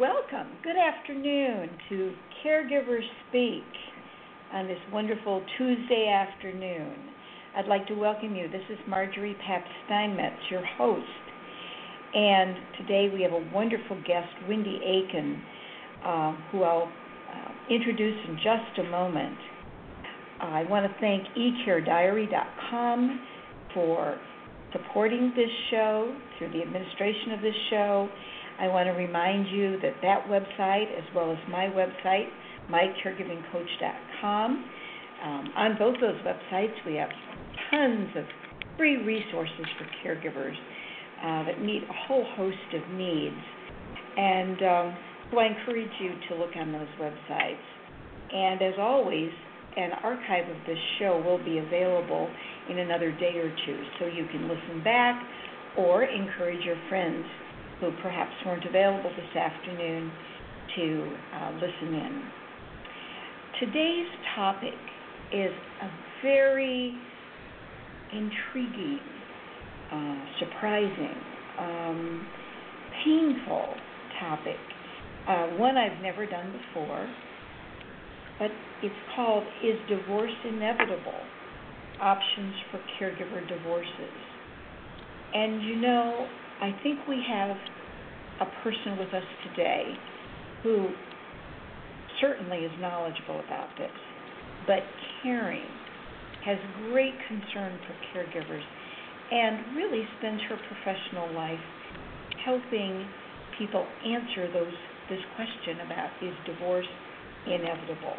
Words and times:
Welcome. 0.00 0.48
Good 0.64 0.76
afternoon 0.76 1.68
to 1.88 2.14
Caregivers 2.44 3.06
Speak 3.28 3.62
on 4.52 4.66
this 4.66 4.78
wonderful 4.92 5.44
Tuesday 5.56 6.08
afternoon. 6.08 6.94
I'd 7.56 7.66
like 7.68 7.86
to 7.88 7.94
welcome 7.94 8.34
you. 8.34 8.48
This 8.48 8.62
is 8.70 8.78
Margery 8.88 9.36
Pabst 9.46 9.70
Steinmetz, 9.86 10.50
your 10.50 10.64
host. 10.78 11.04
And 12.12 12.56
today 12.78 13.08
we 13.12 13.22
have 13.22 13.32
a 13.32 13.50
wonderful 13.54 13.96
guest, 14.04 14.26
Wendy 14.48 14.80
Aikin, 14.84 15.40
uh, 16.04 16.36
who 16.50 16.64
I'll 16.64 16.88
uh, 16.88 17.72
introduce 17.72 18.16
in 18.28 18.36
just 18.36 18.78
a 18.80 18.90
moment. 18.90 19.38
I 20.40 20.64
want 20.64 20.90
to 20.90 21.00
thank 21.00 21.24
eCareDiary.com 21.36 23.20
for 23.74 24.18
supporting 24.72 25.32
this 25.36 25.50
show 25.70 26.16
through 26.38 26.50
the 26.50 26.62
administration 26.62 27.32
of 27.32 27.42
this 27.42 27.54
show 27.70 28.08
I 28.60 28.68
want 28.68 28.86
to 28.86 28.92
remind 28.92 29.48
you 29.48 29.78
that 29.80 29.94
that 30.02 30.26
website, 30.28 30.96
as 30.96 31.04
well 31.14 31.32
as 31.32 31.38
my 31.50 31.66
website, 31.66 32.28
mycaregivingcoach.com, 32.70 34.64
um, 35.24 35.50
on 35.56 35.76
both 35.78 35.96
those 36.00 36.20
websites 36.22 36.74
we 36.86 36.94
have 36.94 37.08
tons 37.70 38.08
of 38.16 38.24
free 38.76 38.96
resources 38.96 39.66
for 39.78 39.86
caregivers 40.04 40.54
uh, 41.22 41.44
that 41.46 41.60
meet 41.60 41.82
a 41.82 41.92
whole 42.06 42.24
host 42.36 42.74
of 42.74 42.82
needs. 42.94 43.34
And 44.16 44.62
um, 44.62 44.96
so 45.30 45.38
I 45.38 45.46
encourage 45.46 45.90
you 46.00 46.10
to 46.28 46.34
look 46.36 46.54
on 46.56 46.72
those 46.72 46.88
websites. 47.00 47.64
And 48.32 48.62
as 48.62 48.74
always, 48.78 49.30
an 49.76 49.90
archive 50.02 50.48
of 50.48 50.56
this 50.66 50.78
show 50.98 51.20
will 51.24 51.42
be 51.44 51.58
available 51.58 52.28
in 52.70 52.78
another 52.78 53.10
day 53.10 53.36
or 53.36 53.50
two, 53.66 53.82
so 53.98 54.06
you 54.06 54.26
can 54.30 54.48
listen 54.48 54.84
back 54.84 55.20
or 55.76 56.04
encourage 56.04 56.64
your 56.64 56.76
friends 56.88 57.24
who 57.80 57.90
perhaps 58.02 58.32
weren't 58.46 58.64
available 58.64 59.10
this 59.16 59.36
afternoon 59.36 60.10
to 60.76 61.16
uh, 61.34 61.52
listen 61.54 61.94
in. 61.94 62.22
Today's 63.60 64.08
topic 64.34 64.74
is 65.32 65.52
a 65.82 65.88
very 66.22 66.94
intriguing, 68.12 69.00
uh, 69.92 70.16
surprising, 70.38 71.16
um, 71.58 72.26
painful 73.04 73.74
topic, 74.20 74.56
uh, 75.28 75.46
one 75.56 75.76
I've 75.76 76.00
never 76.02 76.26
done 76.26 76.52
before, 76.52 77.08
but 78.38 78.50
it's 78.82 78.94
called 79.14 79.44
Is 79.62 79.78
Divorce 79.88 80.32
Inevitable? 80.48 81.20
Options 82.00 82.54
for 82.70 82.80
Caregiver 82.98 83.48
Divorces. 83.48 84.18
And 85.32 85.62
you 85.62 85.76
know, 85.76 86.26
I 86.60 86.70
think 86.82 87.00
we 87.08 87.22
have 87.28 87.56
a 88.40 88.46
person 88.62 88.98
with 88.98 89.12
us 89.14 89.24
today 89.48 89.94
who 90.62 90.88
certainly 92.20 92.58
is 92.58 92.72
knowledgeable 92.80 93.40
about 93.40 93.68
this, 93.78 93.90
but 94.66 94.80
caring, 95.22 95.66
has 96.44 96.58
great 96.90 97.14
concern 97.28 97.78
for 97.86 97.94
caregivers, 98.12 98.62
and 99.30 99.76
really 99.76 100.06
spends 100.18 100.40
her 100.48 100.58
professional 100.68 101.34
life 101.34 101.58
helping 102.44 103.08
people 103.58 103.86
answer 104.04 104.52
those 104.52 104.72
this 105.08 105.20
question 105.36 105.80
about 105.84 106.10
is 106.22 106.34
divorce 106.46 106.86
inevitable. 107.46 108.16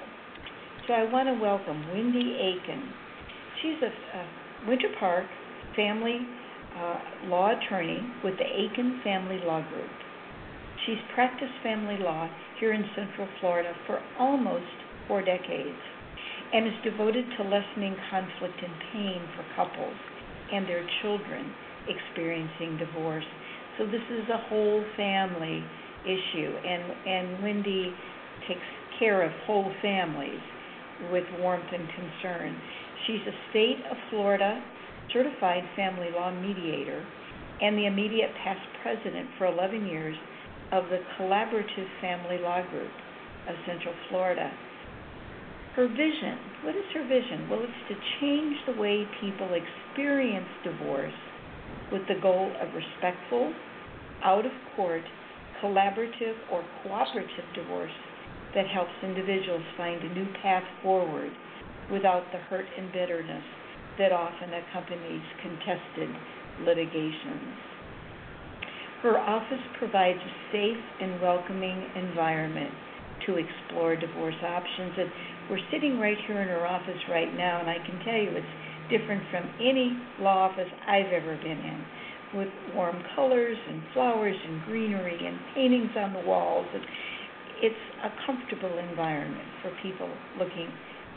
So 0.88 0.94
I 0.94 1.12
want 1.12 1.28
to 1.28 1.42
welcome 1.42 1.82
Wendy 1.92 2.38
Aikin. 2.38 2.82
She's 3.62 3.82
a, 3.82 4.18
a 4.18 4.68
Winter 4.68 4.90
Park 5.00 5.26
family 5.76 6.20
uh, 6.78 7.28
law 7.28 7.52
attorney 7.52 8.02
with 8.24 8.36
the 8.38 8.44
Aikin 8.44 9.04
Family 9.04 9.40
Law 9.46 9.62
Group. 9.70 9.90
She's 10.86 11.00
practiced 11.14 11.54
family 11.64 11.98
law 11.98 12.30
here 12.60 12.74
in 12.74 12.84
Central 12.96 13.28
Florida 13.40 13.74
for 13.88 14.02
almost 14.20 14.66
four 15.08 15.22
decades 15.22 15.80
and 16.54 16.68
is 16.68 16.74
devoted 16.84 17.26
to 17.38 17.44
lessening 17.44 17.96
conflict 18.12 18.56
and 18.62 18.74
pain 18.94 19.22
for 19.36 19.46
couples 19.56 19.96
and 20.52 20.68
their 20.68 20.86
children 21.02 21.52
experiencing 21.88 22.78
divorce. 22.78 23.26
So 23.78 23.86
this 23.86 24.04
is 24.12 24.30
a 24.30 24.38
whole 24.50 24.84
family 24.96 25.64
issue, 26.06 26.54
and, 26.56 26.84
and 27.08 27.44
Wendy 27.44 27.94
takes 28.48 28.62
care 29.00 29.24
of 29.24 29.32
whole 29.46 29.72
families 29.82 30.40
with 31.12 31.26
warmth 31.40 31.66
and 31.74 31.88
concern. 31.90 32.56
She's 33.08 33.22
a 33.28 33.36
state 33.50 33.80
of 33.90 33.98
Florida 34.10 34.64
certified 35.12 35.64
family 35.76 36.10
law 36.14 36.32
mediator 36.32 37.06
and 37.62 37.78
the 37.78 37.86
immediate 37.86 38.32
past 38.44 38.62
president 38.82 39.30
for 39.38 39.48
11 39.48 39.86
years 39.86 40.16
of 40.72 40.86
the 40.90 41.00
Collaborative 41.18 41.88
Family 42.02 42.38
Law 42.40 42.62
Group 42.70 42.92
of 43.48 43.56
Central 43.66 43.94
Florida. 44.10 44.52
Her 45.76 45.88
vision, 45.88 46.38
what 46.64 46.76
is 46.76 46.86
her 46.94 47.04
vision? 47.08 47.50
Well, 47.50 47.62
it's 47.62 47.90
to 47.90 47.96
change 48.20 48.56
the 48.66 48.80
way 48.80 49.06
people 49.22 49.50
experience 49.54 50.48
divorce 50.64 51.14
with 51.92 52.02
the 52.08 52.20
goal 52.22 52.52
of 52.62 52.70
respectful, 52.74 53.54
out 54.24 54.46
of 54.46 54.52
court, 54.76 55.04
collaborative, 55.62 56.36
or 56.52 56.64
cooperative 56.84 57.46
divorce 57.54 57.92
that 58.56 58.68
helps 58.68 58.92
individuals 59.04 59.64
find 59.78 60.02
a 60.02 60.14
new 60.14 60.28
path 60.42 60.64
forward 60.82 61.32
without 61.92 62.24
the 62.32 62.38
hurt 62.38 62.66
and 62.78 62.92
bitterness 62.92 63.44
that 63.98 64.12
often 64.12 64.54
accompanies 64.54 65.24
contested 65.42 66.10
litigations. 66.66 67.56
Her 69.02 69.20
office 69.20 69.62
provides 69.78 70.20
a 70.20 70.34
safe 70.52 70.84
and 71.02 71.22
welcoming 71.22 71.86
environment 71.96 72.74
to 73.28 73.38
explore 73.38 73.96
divorce 73.96 74.36
options. 74.44 74.94
And 74.98 75.10
we're 75.50 75.64
sitting 75.72 76.00
right 76.00 76.18
here 76.28 76.42
in 76.42 76.48
her 76.48 76.66
office 76.66 76.98
right 77.10 77.32
now, 77.36 77.60
and 77.60 77.70
I 77.70 77.78
can 77.86 78.00
tell 78.04 78.18
you 78.18 78.32
it's 78.34 78.56
different 78.90 79.24
from 79.32 79.44
any 79.60 79.98
law 80.20 80.50
office 80.50 80.70
I've 80.88 81.12
ever 81.14 81.36
been 81.38 81.60
in, 81.60 81.86
with 82.36 82.50
warm 82.74 83.02
colors 83.16 83.58
and 83.70 83.82
flowers 83.94 84.36
and 84.48 84.64
greenery 84.64 85.20
and 85.26 85.38
paintings 85.54 85.92
on 85.98 86.14
the 86.14 86.22
walls. 86.28 86.68
It's 87.62 87.76
a 88.04 88.10
comfortable 88.26 88.78
environment 88.78 89.48
for 89.62 89.72
people 89.82 90.10
looking 90.38 90.70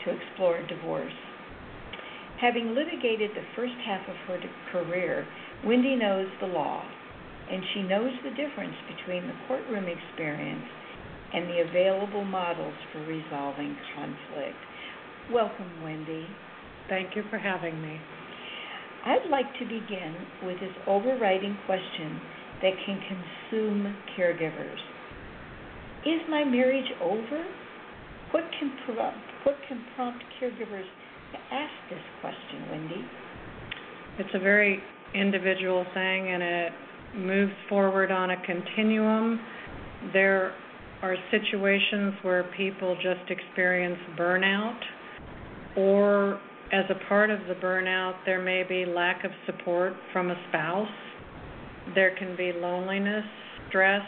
to 0.05 0.11
explore 0.11 0.65
divorce. 0.67 1.13
Having 2.41 2.73
litigated 2.73 3.31
the 3.31 3.43
first 3.53 3.75
half 3.85 4.07
of 4.07 4.15
her 4.27 4.39
career, 4.71 5.27
Wendy 5.65 5.97
knows 5.97 6.27
the 6.39 6.47
law, 6.47 6.81
and 7.51 7.61
she 7.73 7.83
knows 7.83 8.13
the 8.23 8.29
difference 8.29 8.75
between 8.87 9.27
the 9.27 9.35
courtroom 9.45 9.85
experience 9.85 10.63
and 11.33 11.49
the 11.49 11.59
available 11.67 12.23
models 12.23 12.73
for 12.93 12.99
resolving 12.99 13.75
conflict. 13.93 14.55
Welcome, 15.31 15.83
Wendy. 15.83 16.27
Thank 16.87 17.15
you 17.15 17.23
for 17.29 17.37
having 17.37 17.81
me. 17.81 17.99
I'd 19.05 19.29
like 19.29 19.51
to 19.59 19.65
begin 19.65 20.15
with 20.43 20.59
this 20.61 20.73
overriding 20.87 21.57
question 21.65 22.21
that 22.61 22.73
can 22.85 22.99
consume 23.03 23.95
caregivers. 24.17 24.79
Is 26.05 26.21
my 26.29 26.45
marriage 26.45 26.91
over? 27.01 27.45
What 28.31 28.43
can, 28.57 28.71
what 29.43 29.55
can 29.67 29.83
prompt 29.95 30.23
caregivers 30.39 30.87
to 31.31 31.37
ask 31.55 31.73
this 31.89 32.03
question, 32.21 32.69
Wendy? 32.71 33.05
It's 34.19 34.29
a 34.33 34.39
very 34.39 34.79
individual 35.13 35.85
thing 35.93 36.31
and 36.31 36.43
it 36.43 36.71
moves 37.15 37.53
forward 37.67 38.11
on 38.11 38.31
a 38.31 38.45
continuum. 38.45 39.39
There 40.13 40.53
are 41.01 41.15
situations 41.31 42.13
where 42.21 42.43
people 42.57 42.95
just 42.95 43.29
experience 43.29 43.97
burnout, 44.17 44.79
or 45.77 46.39
as 46.71 46.85
a 46.89 47.07
part 47.07 47.29
of 47.29 47.39
the 47.47 47.55
burnout, 47.55 48.15
there 48.25 48.41
may 48.41 48.63
be 48.67 48.85
lack 48.85 49.23
of 49.23 49.31
support 49.45 49.93
from 50.11 50.29
a 50.29 50.35
spouse. 50.49 50.87
There 51.95 52.15
can 52.17 52.35
be 52.35 52.51
loneliness, 52.53 53.23
stress, 53.69 54.01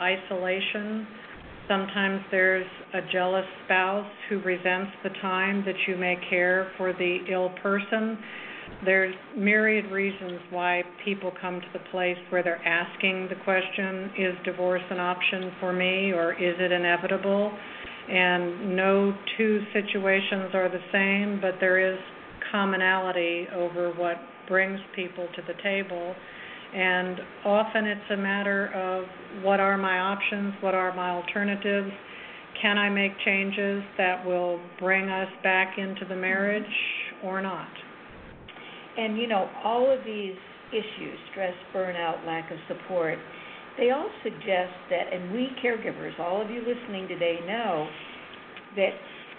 isolation 0.00 1.06
Sometimes 1.70 2.20
there's 2.32 2.66
a 2.94 3.12
jealous 3.12 3.44
spouse 3.64 4.10
who 4.28 4.40
resents 4.40 4.90
the 5.04 5.10
time 5.22 5.62
that 5.64 5.76
you 5.86 5.96
may 5.96 6.16
care 6.28 6.72
for 6.76 6.92
the 6.92 7.18
ill 7.30 7.50
person. 7.62 8.18
There's 8.84 9.14
myriad 9.36 9.88
reasons 9.92 10.40
why 10.50 10.82
people 11.04 11.30
come 11.40 11.60
to 11.60 11.66
the 11.72 11.78
place 11.92 12.16
where 12.30 12.42
they're 12.42 12.66
asking 12.66 13.28
the 13.28 13.36
question 13.44 14.10
is 14.18 14.34
divorce 14.44 14.82
an 14.90 14.98
option 14.98 15.52
for 15.60 15.72
me 15.72 16.10
or 16.10 16.32
is 16.32 16.56
it 16.58 16.72
inevitable? 16.72 17.56
And 18.08 18.74
no 18.74 19.14
two 19.38 19.60
situations 19.72 20.50
are 20.54 20.68
the 20.68 20.82
same, 20.90 21.40
but 21.40 21.60
there 21.60 21.78
is 21.78 22.00
commonality 22.50 23.46
over 23.54 23.92
what 23.92 24.16
brings 24.48 24.80
people 24.96 25.28
to 25.36 25.42
the 25.46 25.54
table. 25.62 26.16
And 26.74 27.18
often 27.44 27.86
it's 27.86 28.10
a 28.12 28.16
matter 28.16 28.68
of 28.74 29.04
what 29.42 29.60
are 29.60 29.76
my 29.76 29.98
options, 29.98 30.54
what 30.60 30.74
are 30.74 30.94
my 30.94 31.10
alternatives, 31.10 31.90
can 32.60 32.78
I 32.78 32.88
make 32.90 33.12
changes 33.24 33.82
that 33.96 34.24
will 34.24 34.60
bring 34.78 35.08
us 35.08 35.28
back 35.42 35.78
into 35.78 36.04
the 36.08 36.16
marriage 36.16 36.62
or 37.24 37.40
not? 37.40 37.68
And 38.96 39.16
you 39.16 39.26
know, 39.26 39.48
all 39.64 39.90
of 39.90 40.04
these 40.04 40.36
issues 40.70 41.18
stress, 41.30 41.54
burnout, 41.74 42.24
lack 42.26 42.50
of 42.50 42.58
support 42.68 43.18
they 43.80 43.90
all 43.90 44.10
suggest 44.22 44.76
that, 44.90 45.12
and 45.12 45.32
we 45.32 45.48
caregivers, 45.64 46.18
all 46.20 46.42
of 46.42 46.50
you 46.50 46.60
listening 46.60 47.08
today 47.08 47.38
know, 47.46 47.88
that 48.76 48.92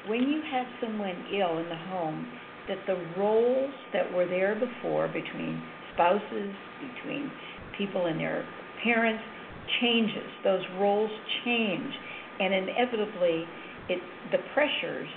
when 0.08 0.24
you 0.24 0.42
have 0.52 0.66
someone 0.82 1.16
ill 1.32 1.60
in 1.60 1.70
the 1.70 1.78
home, 1.90 2.28
that 2.68 2.80
the 2.88 2.98
roles 3.20 3.72
that 3.94 4.12
were 4.14 4.26
there 4.26 4.56
before 4.56 5.08
between 5.08 5.62
spouses, 6.02 6.54
between 6.82 7.32
people 7.78 8.06
and 8.08 8.20
their 8.20 8.46
parents, 8.84 9.24
changes. 9.82 10.26
Those 10.44 10.62
roles 10.80 11.12
change, 11.46 11.94
and 12.40 12.54
inevitably, 12.54 13.46
it 13.90 14.02
the 14.32 14.40
pressures 14.54 15.08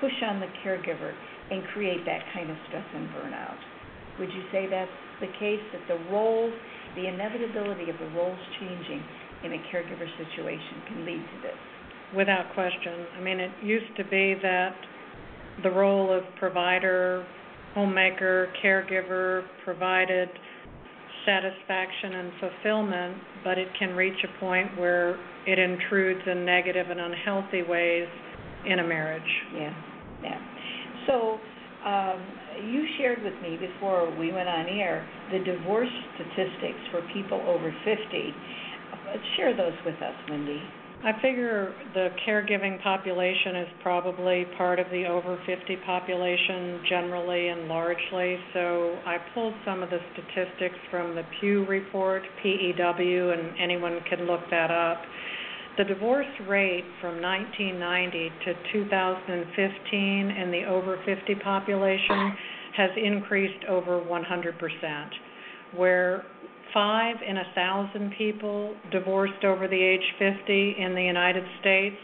push 0.00 0.12
on 0.22 0.40
the 0.40 0.46
caregiver 0.64 1.12
and 1.50 1.64
create 1.72 2.04
that 2.04 2.20
kind 2.34 2.50
of 2.50 2.56
stress 2.68 2.84
and 2.94 3.08
burnout. 3.10 3.56
Would 4.18 4.30
you 4.30 4.42
say 4.52 4.66
that's 4.68 4.90
the 5.20 5.32
case, 5.38 5.60
that 5.72 5.88
the 5.88 6.12
roles, 6.12 6.52
the 6.96 7.06
inevitability 7.06 7.88
of 7.88 7.96
the 7.98 8.08
roles 8.16 8.38
changing 8.60 9.02
in 9.44 9.52
a 9.52 9.60
caregiver 9.72 10.08
situation 10.18 10.82
can 10.88 11.06
lead 11.06 11.20
to 11.20 11.42
this? 11.42 11.60
Without 12.14 12.52
question. 12.54 13.06
I 13.16 13.20
mean, 13.20 13.40
it 13.40 13.50
used 13.62 13.96
to 13.96 14.04
be 14.04 14.34
that 14.42 14.74
the 15.62 15.70
role 15.70 16.12
of 16.12 16.22
provider, 16.38 17.26
homemaker, 17.76 18.48
caregiver 18.64 19.44
provided 19.62 20.30
satisfaction 21.26 22.14
and 22.14 22.32
fulfillment, 22.40 23.16
but 23.44 23.58
it 23.58 23.68
can 23.78 23.94
reach 23.94 24.16
a 24.24 24.40
point 24.40 24.78
where 24.78 25.18
it 25.46 25.58
intrudes 25.58 26.22
in 26.26 26.46
negative 26.46 26.86
and 26.88 26.98
unhealthy 26.98 27.62
ways 27.62 28.08
in 28.66 28.78
a 28.78 28.86
marriage. 28.86 29.22
Yeah, 29.54 29.74
yeah. 30.22 30.38
So, 31.06 31.38
um, 31.84 32.18
you 32.64 32.86
shared 32.98 33.22
with 33.22 33.34
me 33.42 33.58
before 33.60 34.10
we 34.18 34.32
went 34.32 34.48
on 34.48 34.66
air 34.66 35.06
the 35.30 35.38
divorce 35.38 35.92
statistics 36.14 36.80
for 36.90 37.02
people 37.12 37.40
over 37.46 37.74
50. 37.84 38.34
Share 39.36 39.54
those 39.54 39.76
with 39.84 39.96
us, 39.96 40.14
Wendy. 40.30 40.62
I 41.04 41.12
figure 41.20 41.74
the 41.94 42.08
caregiving 42.26 42.82
population 42.82 43.56
is 43.56 43.68
probably 43.82 44.46
part 44.56 44.80
of 44.80 44.86
the 44.90 45.04
over 45.06 45.38
50 45.46 45.76
population 45.84 46.80
generally 46.88 47.48
and 47.48 47.68
largely. 47.68 48.38
So 48.54 48.98
I 49.04 49.18
pulled 49.34 49.54
some 49.64 49.82
of 49.82 49.90
the 49.90 49.98
statistics 50.12 50.78
from 50.90 51.14
the 51.14 51.22
Pew 51.38 51.64
report, 51.66 52.22
PEW, 52.42 53.30
and 53.30 53.58
anyone 53.60 54.00
can 54.08 54.26
look 54.26 54.40
that 54.50 54.70
up. 54.70 55.02
The 55.76 55.84
divorce 55.84 56.26
rate 56.48 56.86
from 57.02 57.20
1990 57.20 58.30
to 58.46 58.54
2015 58.72 60.30
in 60.30 60.50
the 60.50 60.64
over 60.64 60.98
50 61.04 61.34
population 61.44 62.32
has 62.74 62.90
increased 62.96 63.64
over 63.68 64.00
100%, 64.00 65.10
where 65.76 66.24
five 66.72 67.16
in 67.26 67.36
a 67.36 67.44
thousand 67.54 68.12
people 68.16 68.74
divorced 68.90 69.44
over 69.44 69.68
the 69.68 69.80
age 69.80 70.02
50 70.18 70.76
in 70.78 70.94
the 70.94 71.02
United 71.02 71.44
States. 71.60 71.96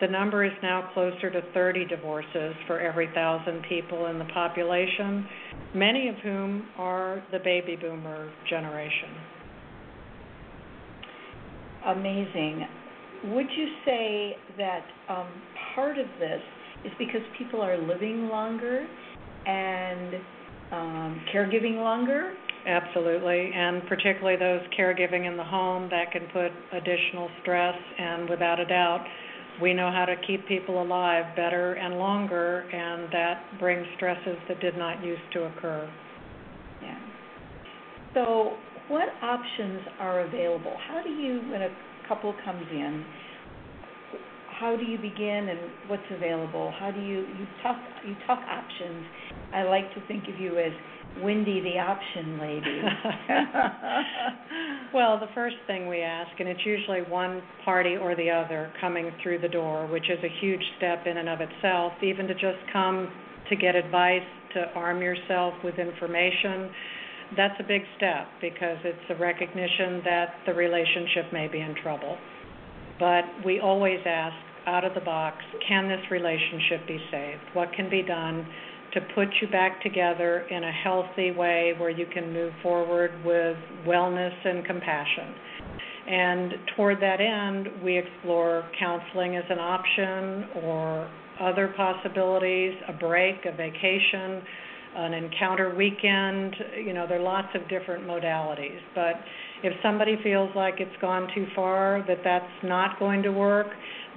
The 0.00 0.08
number 0.08 0.44
is 0.44 0.52
now 0.62 0.90
closer 0.94 1.30
to 1.30 1.42
30 1.52 1.84
divorces 1.84 2.54
for 2.66 2.80
every 2.80 3.08
thousand 3.14 3.64
people 3.68 4.06
in 4.06 4.18
the 4.18 4.24
population, 4.26 5.26
many 5.74 6.08
of 6.08 6.16
whom 6.16 6.64
are 6.78 7.22
the 7.32 7.38
baby 7.38 7.76
boomer 7.76 8.32
generation. 8.48 9.10
Amazing. 11.86 12.66
Would 13.24 13.46
you 13.54 13.66
say 13.84 14.36
that 14.56 14.84
um, 15.08 15.28
part 15.74 15.98
of 15.98 16.06
this 16.18 16.40
is 16.84 16.92
because 16.98 17.20
people 17.36 17.60
are 17.60 17.76
living 17.76 18.28
longer 18.28 18.86
and 19.46 20.14
um, 20.72 21.20
caregiving 21.34 21.76
longer? 21.76 22.32
Absolutely, 22.66 23.52
and 23.54 23.86
particularly 23.86 24.36
those 24.36 24.60
caregiving 24.78 25.26
in 25.26 25.36
the 25.36 25.44
home 25.44 25.88
that 25.90 26.12
can 26.12 26.26
put 26.32 26.52
additional 26.76 27.30
stress, 27.40 27.74
and 27.98 28.28
without 28.28 28.60
a 28.60 28.66
doubt, 28.66 29.04
we 29.62 29.72
know 29.72 29.90
how 29.90 30.04
to 30.04 30.14
keep 30.26 30.46
people 30.46 30.82
alive 30.82 31.24
better 31.36 31.74
and 31.74 31.98
longer, 31.98 32.60
and 32.70 33.12
that 33.12 33.58
brings 33.58 33.86
stresses 33.96 34.36
that 34.48 34.60
did 34.60 34.76
not 34.76 35.02
used 35.02 35.22
to 35.32 35.44
occur. 35.44 35.90
Yeah. 36.82 36.98
So, 38.14 38.56
what 38.88 39.08
options 39.22 39.80
are 39.98 40.20
available? 40.20 40.76
How 40.88 41.02
do 41.02 41.10
you, 41.10 41.40
when 41.50 41.62
a 41.62 41.70
couple 42.08 42.34
comes 42.44 42.66
in, 42.70 43.04
how 44.60 44.76
do 44.76 44.84
you 44.84 44.98
begin 44.98 45.48
and 45.48 45.58
what's 45.88 46.02
available? 46.10 46.72
How 46.78 46.90
do 46.90 47.00
you 47.00 47.20
you 47.20 47.46
talk 47.62 47.76
you 48.06 48.14
talk 48.26 48.40
options? 48.40 49.06
I 49.54 49.62
like 49.62 49.92
to 49.94 50.06
think 50.06 50.24
of 50.28 50.38
you 50.38 50.58
as 50.58 50.72
Wendy 51.22 51.60
the 51.60 51.78
option 51.78 52.38
lady. 52.38 52.82
well, 54.94 55.18
the 55.18 55.32
first 55.34 55.56
thing 55.66 55.88
we 55.88 56.02
ask, 56.02 56.30
and 56.38 56.46
it's 56.46 56.64
usually 56.64 57.00
one 57.00 57.42
party 57.64 57.96
or 57.96 58.14
the 58.14 58.30
other 58.30 58.70
coming 58.80 59.10
through 59.22 59.40
the 59.40 59.48
door, 59.48 59.86
which 59.86 60.10
is 60.10 60.18
a 60.22 60.40
huge 60.40 60.62
step 60.76 61.06
in 61.06 61.16
and 61.16 61.28
of 61.28 61.40
itself, 61.40 61.94
even 62.02 62.28
to 62.28 62.34
just 62.34 62.58
come 62.70 63.10
to 63.48 63.56
get 63.56 63.74
advice, 63.74 64.22
to 64.54 64.66
arm 64.74 65.00
yourself 65.00 65.54
with 65.64 65.78
information. 65.78 66.70
That's 67.34 67.58
a 67.60 67.64
big 67.66 67.82
step 67.96 68.28
because 68.40 68.76
it's 68.84 69.08
a 69.08 69.16
recognition 69.16 70.02
that 70.04 70.34
the 70.46 70.52
relationship 70.52 71.32
may 71.32 71.48
be 71.48 71.60
in 71.60 71.74
trouble. 71.82 72.18
But 72.98 73.22
we 73.44 73.60
always 73.60 74.00
ask 74.04 74.34
out 74.70 74.84
of 74.84 74.94
the 74.94 75.00
box 75.00 75.36
can 75.66 75.88
this 75.88 76.00
relationship 76.10 76.86
be 76.86 76.98
saved? 77.10 77.42
What 77.54 77.72
can 77.72 77.90
be 77.90 78.02
done 78.02 78.46
to 78.94 79.00
put 79.14 79.28
you 79.40 79.48
back 79.48 79.82
together 79.82 80.46
in 80.50 80.62
a 80.64 80.72
healthy 80.72 81.32
way 81.32 81.74
where 81.78 81.90
you 81.90 82.06
can 82.12 82.32
move 82.32 82.52
forward 82.62 83.10
with 83.24 83.56
wellness 83.86 84.34
and 84.44 84.64
compassion? 84.64 85.34
And 86.08 86.52
toward 86.76 87.00
that 87.00 87.20
end, 87.20 87.82
we 87.84 87.98
explore 87.98 88.68
counseling 88.78 89.36
as 89.36 89.44
an 89.50 89.58
option 89.58 90.62
or 90.64 91.10
other 91.40 91.72
possibilities, 91.76 92.74
a 92.88 92.92
break, 92.92 93.36
a 93.46 93.56
vacation, 93.56 94.42
an 94.96 95.14
encounter 95.14 95.74
weekend. 95.74 96.54
You 96.84 96.94
know, 96.94 97.06
there 97.06 97.20
are 97.20 97.22
lots 97.22 97.48
of 97.54 97.68
different 97.68 98.06
modalities. 98.06 98.80
But 98.94 99.14
if 99.62 99.72
somebody 99.82 100.16
feels 100.22 100.50
like 100.54 100.74
it's 100.78 100.96
gone 101.00 101.28
too 101.34 101.46
far, 101.54 102.04
that 102.08 102.18
that's 102.24 102.64
not 102.64 102.98
going 102.98 103.22
to 103.22 103.30
work, 103.30 103.68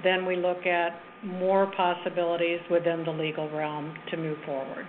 then 0.02 0.24
we 0.24 0.36
look 0.36 0.66
at 0.66 0.92
more 1.24 1.70
possibilities 1.76 2.60
within 2.70 3.04
the 3.04 3.10
legal 3.10 3.50
realm 3.50 3.94
to 4.10 4.16
move 4.16 4.38
forward. 4.44 4.86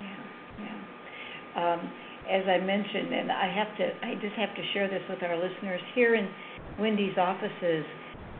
Yeah, 0.00 0.64
yeah. 0.64 1.74
Um, 1.74 1.92
as 2.30 2.44
I 2.48 2.58
mentioned, 2.64 3.12
and 3.12 3.30
I 3.30 3.52
have 3.52 3.76
to, 3.76 3.84
I 4.06 4.14
just 4.14 4.34
have 4.36 4.54
to 4.56 4.62
share 4.72 4.88
this 4.88 5.02
with 5.08 5.22
our 5.22 5.36
listeners. 5.36 5.80
Here 5.94 6.14
in 6.14 6.28
Wendy's 6.78 7.16
offices, 7.18 7.84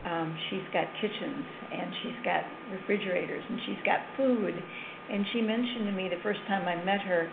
um, 0.05 0.37
she's 0.49 0.65
got 0.73 0.85
kitchens 1.01 1.45
and 1.73 1.93
she's 2.01 2.19
got 2.23 2.41
refrigerators 2.71 3.43
and 3.49 3.59
she's 3.65 3.81
got 3.85 3.99
food. 4.17 4.53
And 5.11 5.25
she 5.33 5.41
mentioned 5.41 5.85
to 5.85 5.91
me 5.91 6.09
the 6.09 6.21
first 6.23 6.39
time 6.47 6.67
I 6.67 6.83
met 6.83 7.01
her 7.01 7.29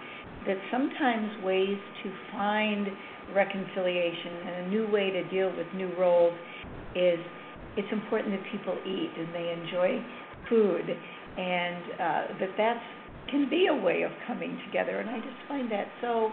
that 0.46 0.56
sometimes 0.70 1.42
ways 1.44 1.78
to 2.02 2.12
find 2.32 2.88
reconciliation 3.34 4.32
and 4.46 4.66
a 4.66 4.68
new 4.68 4.90
way 4.90 5.10
to 5.10 5.22
deal 5.30 5.54
with 5.56 5.66
new 5.74 5.90
roles 5.98 6.34
is 6.94 7.18
it's 7.76 7.92
important 7.92 8.34
that 8.34 8.44
people 8.52 8.76
eat 8.86 9.10
and 9.16 9.34
they 9.34 9.52
enjoy 9.52 10.04
food 10.48 10.84
and 11.38 11.82
uh, 11.92 12.22
that 12.40 12.52
that 12.58 12.82
can 13.30 13.48
be 13.48 13.68
a 13.70 13.74
way 13.74 14.02
of 14.02 14.10
coming 14.26 14.60
together 14.66 14.98
and 15.00 15.08
I 15.08 15.16
just 15.18 15.40
find 15.48 15.70
that 15.72 15.86
so 16.00 16.30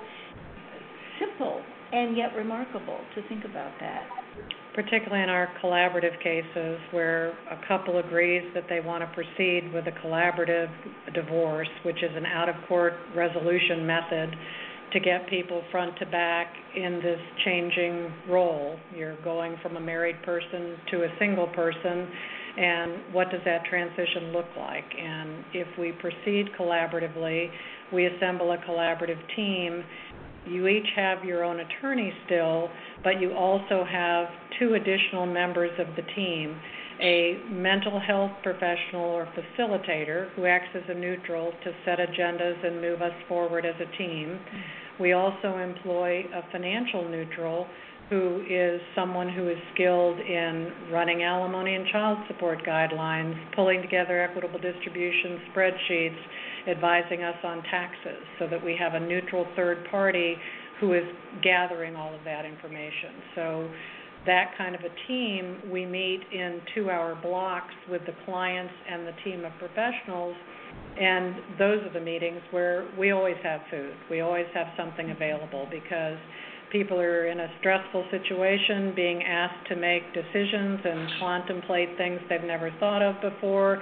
simple 1.20 1.62
and 1.92 2.16
yet 2.16 2.36
remarkable 2.36 3.00
to 3.16 3.28
think 3.28 3.46
about 3.46 3.72
that. 3.80 4.04
Particularly 4.76 5.24
in 5.24 5.30
our 5.30 5.50
collaborative 5.64 6.22
cases 6.22 6.80
where 6.92 7.30
a 7.50 7.60
couple 7.68 7.98
agrees 7.98 8.44
that 8.54 8.66
they 8.70 8.80
want 8.80 9.04
to 9.04 9.08
proceed 9.14 9.74
with 9.74 9.86
a 9.88 9.92
collaborative 10.06 10.70
divorce, 11.14 11.68
which 11.84 11.98
is 11.98 12.12
an 12.16 12.26
out 12.26 12.48
of 12.48 12.56
court 12.68 12.94
resolution 13.16 13.86
method 13.86 14.36
to 14.94 15.00
get 15.00 15.30
people 15.30 15.62
front 15.72 15.98
to 16.00 16.06
back 16.06 16.48
in 16.76 17.00
this 17.04 17.20
changing 17.46 18.12
role. 18.30 18.78
You're 18.96 19.22
going 19.24 19.56
from 19.62 19.78
a 19.78 19.80
married 19.80 20.22
person 20.24 20.78
to 20.92 21.04
a 21.04 21.08
single 21.20 21.48
person, 21.48 22.08
and 22.58 23.14
what 23.14 23.30
does 23.30 23.42
that 23.46 23.66
transition 23.66 24.32
look 24.34 24.48
like? 24.58 24.86
And 25.00 25.46
if 25.54 25.68
we 25.78 25.92
proceed 25.94 26.48
collaboratively, 26.60 27.50
we 27.94 28.06
assemble 28.06 28.52
a 28.52 28.58
collaborative 28.58 29.20
team. 29.36 29.84
You 30.48 30.68
each 30.68 30.88
have 30.96 31.24
your 31.24 31.44
own 31.44 31.60
attorney 31.60 32.12
still, 32.26 32.70
but 33.04 33.22
you 33.22 33.34
also 33.34 33.86
have 33.90 34.28
two 34.60 34.74
additional 34.74 35.26
members 35.26 35.72
of 35.80 35.88
the 35.96 36.02
team 36.16 36.60
a 37.02 37.38
mental 37.50 38.00
health 38.00 38.32
professional 38.44 39.06
or 39.06 39.28
facilitator 39.38 40.30
who 40.36 40.46
acts 40.46 40.70
as 40.76 40.84
a 40.90 40.94
neutral 40.94 41.52
to 41.64 41.72
set 41.86 42.00
agendas 42.00 42.66
and 42.66 42.82
move 42.82 43.02
us 43.02 43.14
forward 43.28 43.66
as 43.66 43.76
a 43.80 43.98
team. 43.98 44.40
We 45.00 45.14
also 45.14 45.58
employ 45.58 46.26
a 46.34 46.42
financial 46.52 47.08
neutral 47.08 47.68
who 48.10 48.44
is 48.50 48.82
someone 48.96 49.30
who 49.30 49.48
is 49.48 49.58
skilled 49.74 50.20
in 50.20 50.72
running 50.92 51.24
alimony 51.24 51.76
and 51.76 51.86
child 51.88 52.18
support 52.28 52.66
guidelines, 52.66 53.36
pulling 53.56 53.82
together 53.84 54.22
equitable 54.22 54.60
distribution 54.60 55.40
spreadsheets, 55.54 56.18
advising 56.68 57.24
us 57.24 57.36
on 57.44 57.62
taxes, 57.64 58.18
so 58.40 58.48
that 58.48 58.64
we 58.64 58.76
have 58.76 58.96
a 58.96 59.00
neutral 59.00 59.46
third 59.56 59.86
party 59.92 60.36
who 60.80 60.94
is 60.94 61.04
gathering 61.44 61.96
all 61.96 62.14
of 62.14 62.24
that 62.24 62.46
information. 62.46 63.12
So 63.36 63.70
that 64.30 64.56
kind 64.60 64.76
of 64.76 64.82
a 64.82 65.08
team, 65.08 65.58
we 65.72 65.88
meet 65.88 66.22
in 66.32 66.62
two-hour 66.76 67.18
blocks 67.24 67.74
with 67.90 68.02
the 68.06 68.14
clients 68.26 68.74
and 68.88 69.08
the 69.08 69.14
team 69.24 69.44
of 69.44 69.52
professionals, 69.58 70.36
and 71.02 71.36
those 71.58 71.82
are 71.82 71.94
the 71.94 72.00
meetings 72.00 72.40
where 72.52 72.88
we 72.98 73.10
always 73.10 73.38
have 73.42 73.62
food. 73.72 73.94
We 74.10 74.22
always 74.22 74.46
have 74.54 74.68
something 74.78 75.10
available 75.10 75.68
because 75.72 76.18
people 76.72 77.00
are 77.00 77.26
in 77.26 77.40
a 77.40 77.48
stressful 77.60 78.06
situation, 78.12 78.94
being 78.96 79.24
asked 79.24 79.68
to 79.70 79.76
make 79.76 80.04
decisions 80.14 80.80
and 80.86 81.10
contemplate 81.20 81.98
things 81.98 82.20
they've 82.30 82.44
never 82.44 82.70
thought 82.80 83.02
of 83.02 83.16
before. 83.22 83.82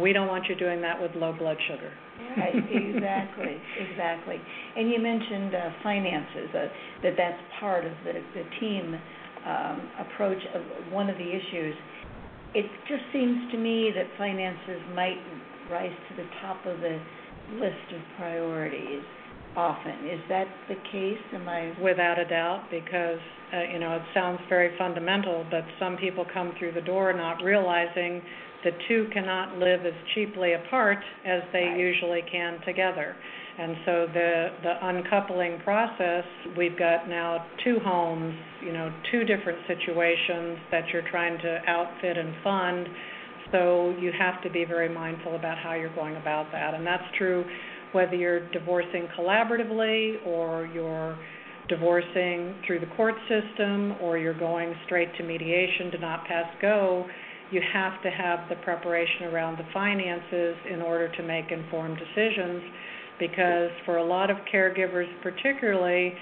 We 0.00 0.14
don't 0.14 0.28
want 0.28 0.46
you 0.48 0.54
doing 0.54 0.80
that 0.80 0.98
with 0.98 1.10
low 1.16 1.34
blood 1.36 1.58
sugar. 1.68 1.92
Right, 2.38 2.56
exactly, 2.56 3.60
exactly. 3.78 4.40
And 4.74 4.90
you 4.90 4.98
mentioned 5.00 5.54
uh, 5.54 5.70
finances, 5.82 6.48
uh, 6.54 6.68
that 7.02 7.12
that's 7.18 7.42
part 7.60 7.84
of 7.84 7.92
the, 8.04 8.14
the 8.32 8.44
team 8.58 8.96
um, 9.46 9.88
approach 10.06 10.42
of 10.54 10.92
one 10.92 11.08
of 11.08 11.16
the 11.16 11.28
issues. 11.28 11.74
It 12.54 12.66
just 12.88 13.02
seems 13.12 13.50
to 13.52 13.58
me 13.58 13.92
that 13.94 14.06
finances 14.18 14.80
might 14.94 15.18
rise 15.70 15.94
to 16.10 16.16
the 16.16 16.28
top 16.40 16.64
of 16.66 16.80
the 16.80 16.98
list 17.54 17.92
of 17.94 18.00
priorities 18.16 19.02
often. 19.56 20.06
Is 20.06 20.20
that 20.28 20.46
the 20.68 20.74
case? 20.92 21.18
Am 21.34 21.48
I? 21.48 21.72
Without 21.80 22.18
a 22.18 22.24
doubt, 22.24 22.64
because 22.70 23.18
uh, 23.54 23.72
you 23.72 23.78
know 23.78 23.96
it 23.96 24.02
sounds 24.14 24.40
very 24.48 24.76
fundamental, 24.78 25.46
but 25.50 25.64
some 25.78 25.96
people 25.96 26.26
come 26.32 26.52
through 26.58 26.72
the 26.72 26.80
door 26.82 27.12
not 27.12 27.42
realizing 27.42 28.22
the 28.64 28.72
two 28.88 29.06
cannot 29.12 29.58
live 29.58 29.86
as 29.86 29.94
cheaply 30.14 30.54
apart 30.54 30.98
as 31.24 31.42
they 31.52 31.66
Right. 31.66 31.78
usually 31.78 32.22
can 32.30 32.60
together. 32.66 33.14
And 33.58 33.76
so 33.86 34.06
the 34.12 34.48
the 34.62 34.86
uncoupling 34.86 35.60
process, 35.64 36.24
we've 36.58 36.78
got 36.78 37.08
now 37.08 37.46
two 37.64 37.78
homes, 37.82 38.34
you 38.62 38.72
know, 38.72 38.92
two 39.10 39.24
different 39.24 39.58
situations 39.66 40.58
that 40.70 40.84
you're 40.92 41.08
trying 41.10 41.38
to 41.38 41.60
outfit 41.66 42.18
and 42.18 42.34
fund. 42.44 42.86
So 43.52 43.94
you 43.98 44.12
have 44.18 44.42
to 44.42 44.50
be 44.50 44.64
very 44.64 44.92
mindful 44.92 45.36
about 45.36 45.56
how 45.58 45.74
you're 45.74 45.94
going 45.94 46.16
about 46.16 46.52
that. 46.52 46.74
And 46.74 46.86
that's 46.86 47.04
true 47.16 47.44
whether 47.92 48.14
you're 48.14 48.50
divorcing 48.50 49.08
collaboratively 49.18 50.26
or 50.26 50.66
you're 50.66 51.16
divorcing 51.68 52.54
through 52.66 52.80
the 52.80 52.86
court 52.96 53.14
system 53.28 53.94
or 54.02 54.18
you're 54.18 54.38
going 54.38 54.74
straight 54.84 55.08
to 55.16 55.22
mediation 55.22 55.90
to 55.92 55.98
not 55.98 56.26
pass 56.26 56.46
go, 56.60 57.06
you 57.50 57.62
have 57.72 58.02
to 58.02 58.10
have 58.10 58.40
the 58.50 58.56
preparation 58.56 59.24
around 59.32 59.56
the 59.56 59.64
finances 59.72 60.56
in 60.70 60.82
order 60.82 61.08
to 61.16 61.22
make 61.22 61.50
informed 61.50 61.96
decisions 61.96 62.62
because 63.18 63.70
for 63.84 63.96
a 63.98 64.04
lot 64.04 64.30
of 64.30 64.36
caregivers 64.52 65.08
particularly 65.22 66.14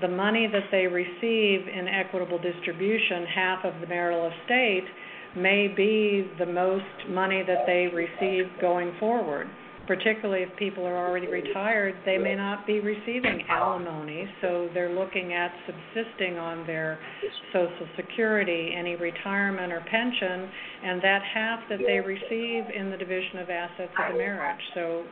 the 0.00 0.08
money 0.08 0.48
that 0.50 0.64
they 0.70 0.86
receive 0.86 1.68
in 1.68 1.86
equitable 1.88 2.38
distribution, 2.38 3.26
half 3.32 3.64
of 3.64 3.80
the 3.80 3.86
marital 3.86 4.30
estate, 4.40 4.84
may 5.36 5.68
be 5.68 6.30
the 6.38 6.46
most 6.46 7.08
money 7.08 7.42
that 7.46 7.64
they 7.66 7.88
receive 7.94 8.46
going 8.60 8.92
forward. 8.98 9.48
Particularly 9.86 10.42
if 10.42 10.56
people 10.56 10.86
are 10.86 10.96
already 10.96 11.26
retired, 11.26 11.94
they 12.06 12.16
may 12.16 12.34
not 12.34 12.66
be 12.66 12.80
receiving 12.80 13.42
alimony, 13.50 14.26
so 14.40 14.70
they're 14.72 14.94
looking 14.94 15.34
at 15.34 15.52
subsisting 15.66 16.38
on 16.38 16.66
their 16.66 16.98
Social 17.52 17.86
Security, 17.94 18.72
any 18.74 18.96
retirement 18.96 19.70
or 19.70 19.80
pension, 19.90 20.48
and 20.84 21.02
that 21.02 21.20
half 21.34 21.60
that 21.68 21.80
they 21.86 22.00
receive 22.00 22.64
in 22.74 22.90
the 22.90 22.96
division 22.96 23.40
of 23.40 23.50
assets 23.50 23.92
of 23.98 24.12
the 24.12 24.18
marriage. 24.18 24.60
So 24.72 25.04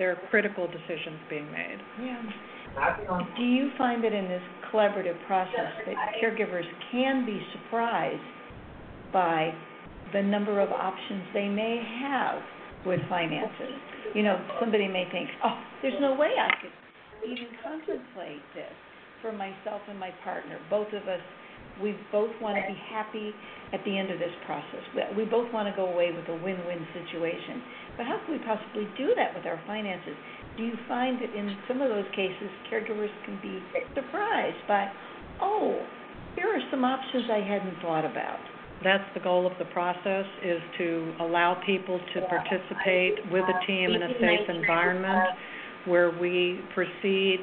there 0.00 0.10
are 0.10 0.18
critical 0.30 0.66
decisions 0.66 1.20
being 1.28 1.44
made. 1.52 1.76
Yeah. 2.02 2.96
Do 3.36 3.42
you 3.42 3.70
find 3.76 4.02
that 4.02 4.14
in 4.14 4.24
this 4.24 4.42
collaborative 4.72 5.14
process 5.26 5.72
that 5.86 5.96
caregivers 6.22 6.64
can 6.90 7.26
be 7.26 7.38
surprised 7.52 8.22
by 9.12 9.52
the 10.14 10.22
number 10.22 10.58
of 10.58 10.70
options 10.70 11.22
they 11.34 11.48
may 11.48 11.82
have 12.00 12.40
with 12.86 13.00
finances? 13.10 13.76
You 14.14 14.22
know, 14.22 14.40
somebody 14.58 14.88
may 14.88 15.04
think, 15.12 15.28
oh, 15.44 15.60
there's 15.82 16.00
no 16.00 16.14
way 16.14 16.30
I 16.40 16.48
could 16.62 17.30
even 17.30 17.48
contemplate 17.62 18.40
this 18.54 18.72
for 19.20 19.32
myself 19.32 19.82
and 19.88 20.00
my 20.00 20.10
partner. 20.24 20.58
Both 20.70 20.88
of 20.88 21.06
us, 21.08 21.20
we 21.82 21.96
both 22.12 22.30
want 22.40 22.56
to 22.56 22.64
be 22.66 22.78
happy 22.88 23.32
at 23.72 23.84
the 23.84 23.96
end 23.96 24.10
of 24.10 24.18
this 24.18 24.32
process. 24.46 24.82
We- 24.94 25.24
We 25.24 25.24
both 25.24 25.52
want 25.52 25.68
to 25.68 25.74
go 25.74 25.86
away 25.86 26.12
with 26.12 26.28
a 26.28 26.34
win-win 26.34 26.86
situation. 26.92 27.62
But 27.96 28.06
how 28.06 28.18
can 28.24 28.32
we 28.32 28.38
possibly 28.40 28.86
do 28.96 29.14
that 29.14 29.34
with 29.34 29.46
our 29.46 29.58
finances? 29.66 30.16
Do 30.56 30.64
you 30.64 30.76
find 30.88 31.18
that 31.20 31.34
in 31.34 31.56
some 31.68 31.80
of 31.80 31.88
those 31.88 32.08
cases, 32.14 32.50
caregivers 32.70 33.10
can 33.24 33.36
be 33.42 33.62
surprised 33.94 34.66
by, 34.66 34.90
oh, 35.40 35.80
here 36.36 36.48
are 36.48 36.62
some 36.70 36.84
options 36.84 37.30
I 37.30 37.40
hadn't 37.40 37.80
thought 37.80 38.04
about? 38.04 38.40
That's 38.82 39.04
the 39.12 39.20
goal 39.20 39.46
of 39.46 39.52
the 39.58 39.66
process, 39.66 40.26
is 40.42 40.60
to 40.78 41.12
allow 41.20 41.54
people 41.66 42.00
to 42.14 42.20
participate 42.22 43.30
with 43.30 43.44
a 43.44 43.66
team 43.66 43.90
in 43.90 44.02
a 44.02 44.18
safe 44.18 44.48
environment 44.48 45.36
where 45.84 46.10
we 46.10 46.60
proceed 46.74 47.40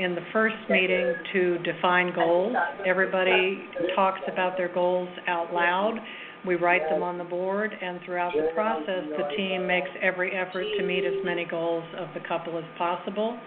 in 0.00 0.14
the 0.14 0.22
first 0.32 0.56
meeting 0.70 1.14
to 1.32 1.58
define 1.58 2.14
goals. 2.14 2.56
Everybody 2.86 3.62
talks 3.94 4.20
about 4.32 4.56
their 4.56 4.72
goals 4.72 5.10
out 5.28 5.52
loud. 5.52 5.98
We 6.46 6.54
write 6.54 6.88
them 6.88 7.02
on 7.02 7.18
the 7.18 7.24
board, 7.24 7.70
and 7.70 8.00
throughout 8.06 8.32
the 8.32 8.48
process, 8.54 9.04
the 9.10 9.36
team 9.36 9.66
makes 9.66 9.90
every 10.00 10.32
effort 10.32 10.64
to 10.78 10.82
meet 10.84 11.04
as 11.04 11.22
many 11.22 11.44
goals 11.44 11.84
of 11.98 12.08
the 12.14 12.26
couple 12.26 12.56
as 12.56 12.64
possible. 12.78 13.38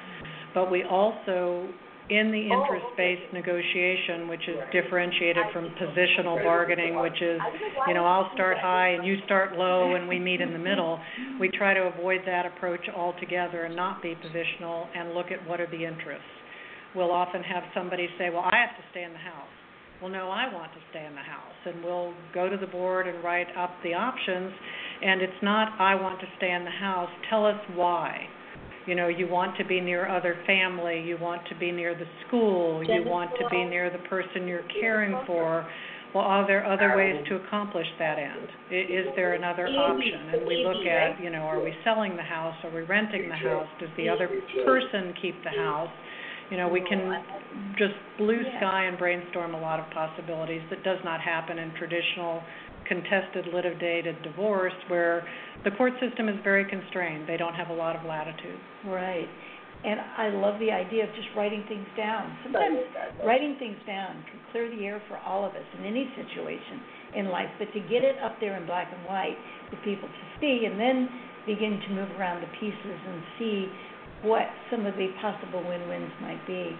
But 0.54 0.70
we 0.70 0.84
also 0.84 1.68
in 2.10 2.32
the 2.32 2.44
interest-based 2.44 3.34
negotiation, 3.34 4.28
which 4.28 4.42
is 4.48 4.58
differentiated 4.74 5.46
from 5.54 5.70
positional 5.82 6.44
bargaining, 6.44 7.00
which 7.00 7.22
is, 7.22 7.40
you 7.88 7.94
know, 7.94 8.06
I'll 8.06 8.30
start 8.34 8.58
high 8.60 8.90
and 8.90 9.06
you 9.08 9.16
start 9.26 9.58
low 9.58 9.96
and 9.96 10.08
we 10.08 10.20
meet 10.20 10.42
in 10.42 10.52
the 10.52 10.60
middle, 10.60 11.00
we 11.40 11.50
try 11.50 11.74
to 11.74 11.80
avoid 11.80 12.22
that 12.26 12.46
approach 12.46 12.88
altogether 12.94 13.64
and 13.64 13.76
not 13.76 14.02
be 14.02 14.16
positional 14.16 14.88
and 14.96 15.14
look 15.14 15.32
at 15.32 15.48
what 15.48 15.62
are 15.62 15.70
the 15.72 15.86
interests. 15.86 16.28
We'll 16.96 17.12
often 17.12 17.42
have 17.44 17.64
somebody 17.74 18.08
say, 18.18 18.30
well, 18.30 18.46
I 18.46 18.58
have 18.58 18.76
to 18.78 18.84
stay 18.92 19.04
in 19.04 19.12
the 19.12 19.18
house. 19.18 19.50
Well, 20.02 20.12
no, 20.12 20.30
I 20.30 20.52
want 20.54 20.72
to 20.74 20.80
stay 20.90 21.06
in 21.06 21.16
the 21.16 21.22
house. 21.22 21.56
And 21.66 21.84
we'll 21.84 22.14
go 22.34 22.50
to 22.50 22.58
the 22.58 22.68
board 22.68 23.08
and 23.08 23.24
write 23.24 23.48
up 23.58 23.72
the 23.84 23.94
options. 23.94 24.52
And 25.02 25.22
it's 25.22 25.42
not, 25.42 25.80
I 25.80 25.96
want 25.96 26.20
to 26.20 26.28
stay 26.38 26.52
in 26.52 26.66
the 26.66 26.72
house. 26.72 27.10
Tell 27.30 27.46
us 27.46 27.60
why. 27.74 28.28
You 28.86 28.96
know, 28.96 29.08
you 29.08 29.28
want 29.30 29.56
to 29.58 29.66
be 29.66 29.80
near 29.80 30.10
other 30.10 30.36
family, 30.46 31.02
you 31.02 31.18
want 31.18 31.42
to 31.48 31.56
be 31.56 31.72
near 31.72 31.96
the 31.96 32.06
school, 32.28 32.84
you 32.84 33.04
want 33.06 33.32
to 33.40 33.48
be 33.50 33.64
near 33.64 33.90
the 33.90 34.10
person 34.10 34.46
you're 34.46 34.68
caring 34.82 35.16
for. 35.26 35.66
Well, 36.14 36.26
are 36.26 36.46
there 36.46 36.66
other 36.66 36.96
ways 36.98 37.26
to 37.30 37.36
accomplish 37.38 37.88
that 37.98 38.20
end? 38.20 38.50
Is 38.70 39.08
there 39.16 39.34
another 39.34 39.68
option? 39.68 40.30
And 40.34 40.46
we 40.46 40.66
look 40.68 40.86
at, 40.86 41.24
you 41.24 41.30
know, 41.30 41.40
are 41.40 41.64
we 41.64 41.74
selling 41.86 42.18
the 42.18 42.24
house, 42.24 42.56
are 42.64 42.72
we 42.72 42.82
renting 42.82 43.30
the 43.30 43.36
house, 43.36 43.68
does 43.80 43.90
the 43.96 44.10
other 44.10 44.28
person 44.66 45.14
keep 45.22 45.42
the 45.44 45.50
house? 45.50 45.90
You 46.50 46.58
know, 46.58 46.68
we 46.68 46.82
can 46.82 47.24
just 47.78 47.94
blue 48.18 48.42
sky 48.58 48.86
and 48.86 48.98
brainstorm 48.98 49.54
a 49.54 49.60
lot 49.60 49.80
of 49.80 49.90
possibilities 49.92 50.62
that 50.70 50.84
does 50.84 51.00
not 51.04 51.22
happen 51.22 51.58
in 51.58 51.74
traditional 51.78 52.42
contested 52.88 53.48
litigated 53.54 54.22
divorce 54.24 54.74
where 54.88 55.26
the 55.64 55.72
court 55.72 55.94
system 56.02 56.28
is 56.28 56.36
very 56.44 56.66
constrained. 56.70 57.28
They 57.28 57.38
don't 57.38 57.56
have 57.56 57.70
a 57.70 57.74
lot 57.74 57.96
of 57.96 58.06
latitude. 58.06 58.60
Right. 58.86 59.28
And 59.84 60.00
I 60.00 60.30
love 60.32 60.60
the 60.60 60.72
idea 60.72 61.04
of 61.04 61.12
just 61.12 61.28
writing 61.36 61.64
things 61.68 61.88
down. 61.98 62.32
Sometimes 62.44 62.80
writing 63.26 63.58
things 63.60 63.76
down 63.86 64.24
can 64.32 64.40
clear 64.52 64.72
the 64.72 64.86
air 64.86 65.02
for 65.10 65.18
all 65.18 65.44
of 65.44 65.52
us 65.52 65.68
in 65.78 65.84
any 65.84 66.08
situation 66.16 66.80
in 67.16 67.28
life, 67.28 67.52
but 67.60 67.68
to 67.74 67.80
get 67.92 68.04
it 68.04 68.16
up 68.24 68.40
there 68.40 68.56
in 68.56 68.66
black 68.66 68.88
and 68.96 69.04
white 69.06 69.36
for 69.70 69.76
people 69.84 70.08
to 70.08 70.24
see 70.40 70.64
and 70.66 70.80
then 70.80 71.10
begin 71.46 71.84
to 71.84 71.90
move 71.96 72.08
around 72.16 72.40
the 72.40 72.52
pieces 72.60 73.00
and 73.08 73.22
see 73.38 73.68
what 74.24 74.48
some 74.72 74.86
of 74.86 74.96
the 74.96 75.08
possible 75.22 75.62
win-wins 75.68 76.12
might 76.22 76.46
be 76.48 76.76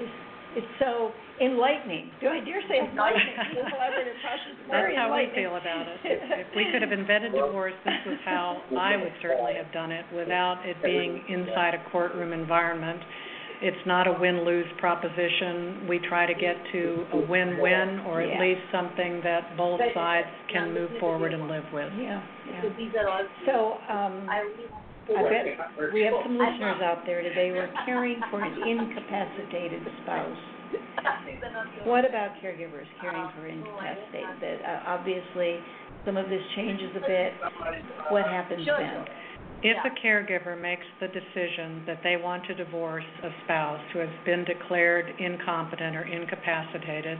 is 0.00 0.08
it's 0.56 0.66
so 0.78 1.10
enlightening. 1.42 2.10
Do 2.20 2.28
I 2.28 2.38
dare 2.38 2.62
say 2.70 2.78
it's 2.78 2.90
enlightening? 2.94 3.34
The 3.58 3.66
collaborative 3.74 4.18
process 4.22 4.54
is 4.54 4.58
That's 4.70 4.86
very 4.86 4.94
how 4.94 5.10
we 5.10 5.26
feel 5.34 5.56
about 5.58 5.90
it. 5.90 5.98
If, 6.04 6.46
if 6.46 6.48
we 6.54 6.70
could 6.70 6.80
have 6.80 6.92
invented 6.92 7.32
divorce, 7.32 7.74
this 7.84 7.98
was 8.06 8.18
how 8.24 8.62
I 8.78 8.96
would 8.96 9.12
certainly 9.20 9.54
have 9.58 9.70
done 9.72 9.90
it 9.90 10.06
without 10.14 10.62
it 10.64 10.76
being 10.82 11.24
inside 11.28 11.74
a 11.74 11.82
courtroom 11.90 12.32
environment. 12.32 13.02
It's 13.62 13.86
not 13.86 14.06
a 14.06 14.12
win-lose 14.12 14.66
proposition. 14.78 15.86
We 15.88 15.98
try 15.98 16.26
to 16.26 16.34
get 16.34 16.54
to 16.72 17.06
a 17.12 17.20
win-win 17.26 18.06
or 18.06 18.20
at 18.20 18.28
Yeah. 18.28 18.40
least 18.40 18.62
something 18.70 19.22
that 19.22 19.56
both 19.56 19.80
sides 19.94 20.28
can 20.52 20.74
move 20.74 20.90
forward 20.98 21.32
and 21.32 21.48
live 21.48 21.64
with. 21.72 21.92
Yeah, 21.98 22.20
yeah. 22.46 22.62
So, 23.46 23.78
um, 23.88 24.28
I 25.04 25.22
bet 25.22 25.44
we 25.92 26.02
have 26.02 26.14
some 26.24 26.38
listeners 26.38 26.80
out 26.80 27.04
there 27.04 27.22
today 27.22 27.50
who 27.50 27.56
are 27.56 27.72
caring 27.84 28.20
for 28.30 28.42
an 28.42 28.56
incapacitated 28.66 29.82
spouse. 30.02 30.38
What 31.84 32.08
about 32.08 32.30
caregivers 32.42 32.88
caring 33.00 33.28
for 33.36 33.46
incapacitated? 33.46 34.40
That, 34.40 34.58
uh, 34.64 34.96
obviously, 34.96 35.60
some 36.06 36.16
of 36.16 36.28
this 36.30 36.40
changes 36.56 36.90
a 36.96 37.00
bit. 37.00 37.32
What 38.08 38.24
happens 38.24 38.66
then? 38.66 39.04
If 39.62 39.76
a 39.84 40.06
caregiver 40.06 40.60
makes 40.60 40.84
the 41.00 41.08
decision 41.08 41.84
that 41.86 42.00
they 42.02 42.16
want 42.16 42.44
to 42.46 42.54
divorce 42.54 43.04
a 43.22 43.30
spouse 43.44 43.80
who 43.92 43.98
has 44.00 44.10
been 44.26 44.44
declared 44.44 45.06
incompetent 45.18 45.96
or 45.96 46.02
incapacitated, 46.02 47.18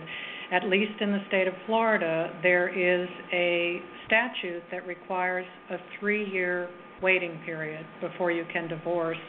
at 0.52 0.64
least 0.68 1.00
in 1.00 1.12
the 1.12 1.20
state 1.28 1.48
of 1.48 1.54
Florida, 1.64 2.30
there 2.42 2.68
is 2.68 3.08
a 3.32 3.80
statute 4.06 4.62
that 4.70 4.86
requires 4.86 5.46
a 5.70 5.76
three-year 5.98 6.68
waiting 7.04 7.38
period 7.44 7.84
before 8.00 8.30
you 8.32 8.44
can 8.52 8.66
divorce 8.66 9.22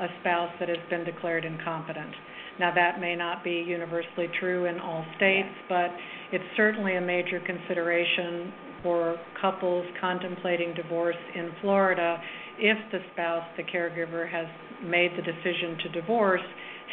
a 0.00 0.06
spouse 0.20 0.50
that 0.58 0.68
has 0.68 0.82
been 0.90 1.04
declared 1.04 1.44
incompetent. 1.44 2.12
Now, 2.58 2.74
that 2.74 3.00
may 3.00 3.14
not 3.16 3.42
be 3.44 3.64
universally 3.66 4.28
true 4.40 4.66
in 4.66 4.78
all 4.78 5.04
states, 5.16 5.54
but 5.68 5.90
it's 6.32 6.44
certainly 6.56 6.96
a 6.96 7.00
major 7.00 7.40
consideration 7.46 8.52
for 8.82 9.16
couples 9.40 9.86
contemplating 10.00 10.74
divorce 10.74 11.16
in 11.34 11.50
Florida 11.60 12.20
if 12.58 12.76
the 12.90 12.98
spouse, 13.12 13.44
the 13.56 13.62
caregiver, 13.62 14.28
has 14.28 14.46
made 14.84 15.12
the 15.16 15.22
decision 15.22 15.78
to 15.82 16.00
divorce, 16.00 16.42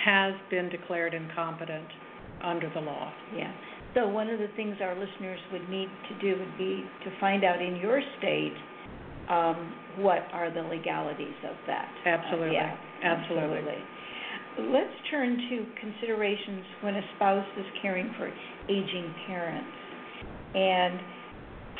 has 0.05 0.33
been 0.49 0.69
declared 0.69 1.13
incompetent 1.13 1.87
under 2.43 2.71
the 2.73 2.79
law. 2.79 3.11
Yeah. 3.35 3.51
So 3.95 4.07
one 4.07 4.29
of 4.29 4.39
the 4.39 4.47
things 4.55 4.77
our 4.81 4.93
listeners 4.93 5.39
would 5.51 5.67
need 5.67 5.89
to 6.09 6.21
do 6.21 6.39
would 6.39 6.57
be 6.57 6.85
to 7.03 7.19
find 7.19 7.43
out 7.43 7.61
in 7.61 7.75
your 7.77 8.01
state, 8.19 8.53
um, 9.29 9.73
what 9.99 10.27
are 10.33 10.53
the 10.53 10.61
legalities 10.61 11.37
of 11.49 11.55
that. 11.67 11.89
Uh, 12.05 12.09
Absolutely. 12.09 12.53
yeah, 12.53 12.75
Absolutely. 13.03 13.77
Let's 14.59 14.93
turn 15.09 15.37
to 15.37 15.65
considerations 15.79 16.65
when 16.81 16.95
a 16.95 17.01
spouse 17.15 17.47
is 17.57 17.65
caring 17.81 18.13
for 18.17 18.31
aging 18.67 19.13
parents. 19.27 19.69
And 20.55 20.99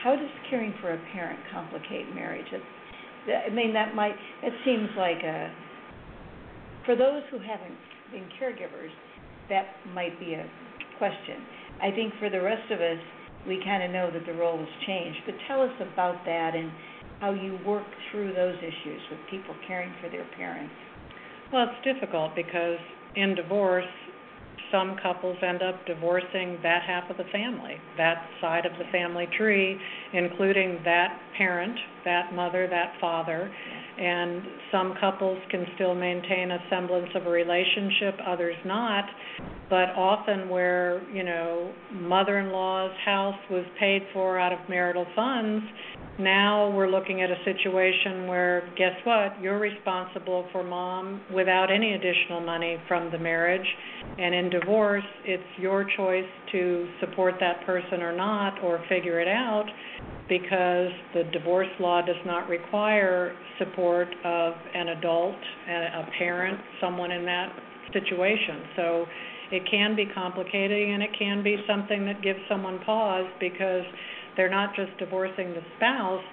how 0.03 0.15
does 0.15 0.29
caring 0.49 0.73
for 0.81 0.93
a 0.93 0.99
parent 1.13 1.39
complicate 1.51 2.13
marriage? 2.15 2.47
I 2.53 3.49
mean, 3.49 3.73
that 3.73 3.95
might, 3.95 4.15
it 4.43 4.53
seems 4.63 4.89
like 4.97 5.21
a, 5.23 5.51
for 6.85 6.95
those 6.95 7.21
who 7.31 7.39
haven't 7.39 7.75
been 8.11 8.25
caregivers, 8.39 8.91
that 9.49 9.65
might 9.93 10.17
be 10.19 10.33
a 10.33 10.45
question. 10.97 11.43
I 11.81 11.91
think 11.91 12.13
for 12.19 12.29
the 12.29 12.41
rest 12.41 12.71
of 12.71 12.79
us, 12.79 12.99
we 13.47 13.61
kind 13.63 13.83
of 13.83 13.91
know 13.91 14.09
that 14.11 14.25
the 14.25 14.33
role 14.33 14.57
has 14.57 14.67
changed, 14.85 15.19
but 15.25 15.35
tell 15.47 15.61
us 15.61 15.71
about 15.81 16.23
that 16.25 16.55
and 16.55 16.71
how 17.19 17.31
you 17.31 17.59
work 17.65 17.85
through 18.11 18.33
those 18.33 18.55
issues 18.57 19.01
with 19.11 19.19
people 19.29 19.55
caring 19.67 19.93
for 20.01 20.09
their 20.09 20.25
parents. 20.37 20.73
Well, 21.51 21.67
it's 21.69 21.83
difficult 21.83 22.35
because 22.35 22.77
in 23.15 23.35
divorce, 23.35 23.85
some 24.71 24.97
couples 25.01 25.37
end 25.41 25.61
up 25.63 25.83
divorcing 25.85 26.59
that 26.61 26.83
half 26.85 27.09
of 27.09 27.17
the 27.17 27.23
family, 27.31 27.75
that 27.97 28.27
side 28.39 28.65
of 28.65 28.73
the 28.73 28.85
family 28.91 29.27
tree, 29.37 29.77
including 30.13 30.79
that 30.85 31.19
parent, 31.37 31.77
that 32.05 32.33
mother, 32.33 32.67
that 32.69 32.93
father. 33.01 33.51
And 33.99 34.43
some 34.71 34.93
couples 35.01 35.39
can 35.49 35.65
still 35.75 35.95
maintain 35.95 36.51
a 36.51 36.59
semblance 36.69 37.09
of 37.15 37.25
a 37.25 37.29
relationship, 37.29 38.15
others 38.27 38.55
not. 38.65 39.05
But 39.69 39.89
often 39.95 40.49
where, 40.49 41.01
you 41.11 41.23
know, 41.23 41.73
mother-in-law's 41.91 42.95
house 43.05 43.39
was 43.49 43.65
paid 43.79 44.03
for 44.13 44.39
out 44.39 44.53
of 44.53 44.59
marital 44.69 45.05
funds, 45.15 45.63
now 46.19 46.69
we're 46.71 46.89
looking 46.89 47.21
at 47.21 47.29
a 47.29 47.37
situation 47.45 48.27
where, 48.27 48.69
guess 48.77 48.93
what? 49.05 49.41
You're 49.41 49.59
responsible 49.59 50.47
for 50.51 50.63
mom 50.63 51.21
without 51.33 51.71
any 51.71 51.93
additional 51.93 52.41
money 52.41 52.77
from 52.87 53.11
the 53.11 53.17
marriage. 53.17 53.65
And 54.17 54.35
in 54.35 54.49
divorce, 54.49 55.03
it's 55.23 55.43
your 55.57 55.85
choice 55.97 56.29
to 56.51 56.89
support 56.99 57.35
that 57.39 57.65
person 57.65 58.01
or 58.01 58.15
not, 58.15 58.61
or 58.63 58.83
figure 58.89 59.19
it 59.19 59.27
out, 59.27 59.65
because 60.27 60.91
the 61.13 61.23
divorce 61.31 61.69
law 61.79 62.01
does 62.01 62.21
not 62.25 62.49
require 62.49 63.35
support 63.57 64.07
of 64.25 64.53
an 64.73 64.89
adult, 64.89 65.35
a 65.67 66.03
parent, 66.17 66.59
someone 66.81 67.11
in 67.11 67.25
that 67.25 67.49
situation. 67.93 68.61
So 68.75 69.05
it 69.51 69.63
can 69.69 69.95
be 69.95 70.05
complicated 70.13 70.89
and 70.89 71.01
it 71.01 71.09
can 71.17 71.43
be 71.43 71.57
something 71.67 72.05
that 72.05 72.21
gives 72.21 72.39
someone 72.47 72.79
pause 72.85 73.25
because 73.39 73.83
they're 74.39 74.49
not 74.49 74.73
just 74.73 74.97
divorcing 74.97 75.49
the 75.49 75.59
spouse, 75.75 76.23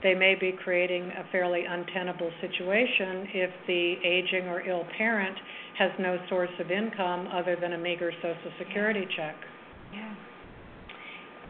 they 0.00 0.14
may 0.14 0.36
be 0.38 0.54
creating 0.62 1.02
a 1.02 1.24
fairly 1.32 1.64
untenable 1.68 2.30
situation 2.40 3.26
if 3.34 3.50
the 3.66 3.94
aging 4.06 4.46
or 4.46 4.60
ill 4.60 4.84
parent 4.96 5.36
has 5.76 5.90
no 5.98 6.16
source 6.28 6.50
of 6.60 6.70
income 6.70 7.26
other 7.34 7.56
than 7.60 7.72
a 7.72 7.78
meager 7.78 8.12
social 8.22 8.52
security 8.56 9.04
check. 9.16 9.34
Yeah. 9.92 10.14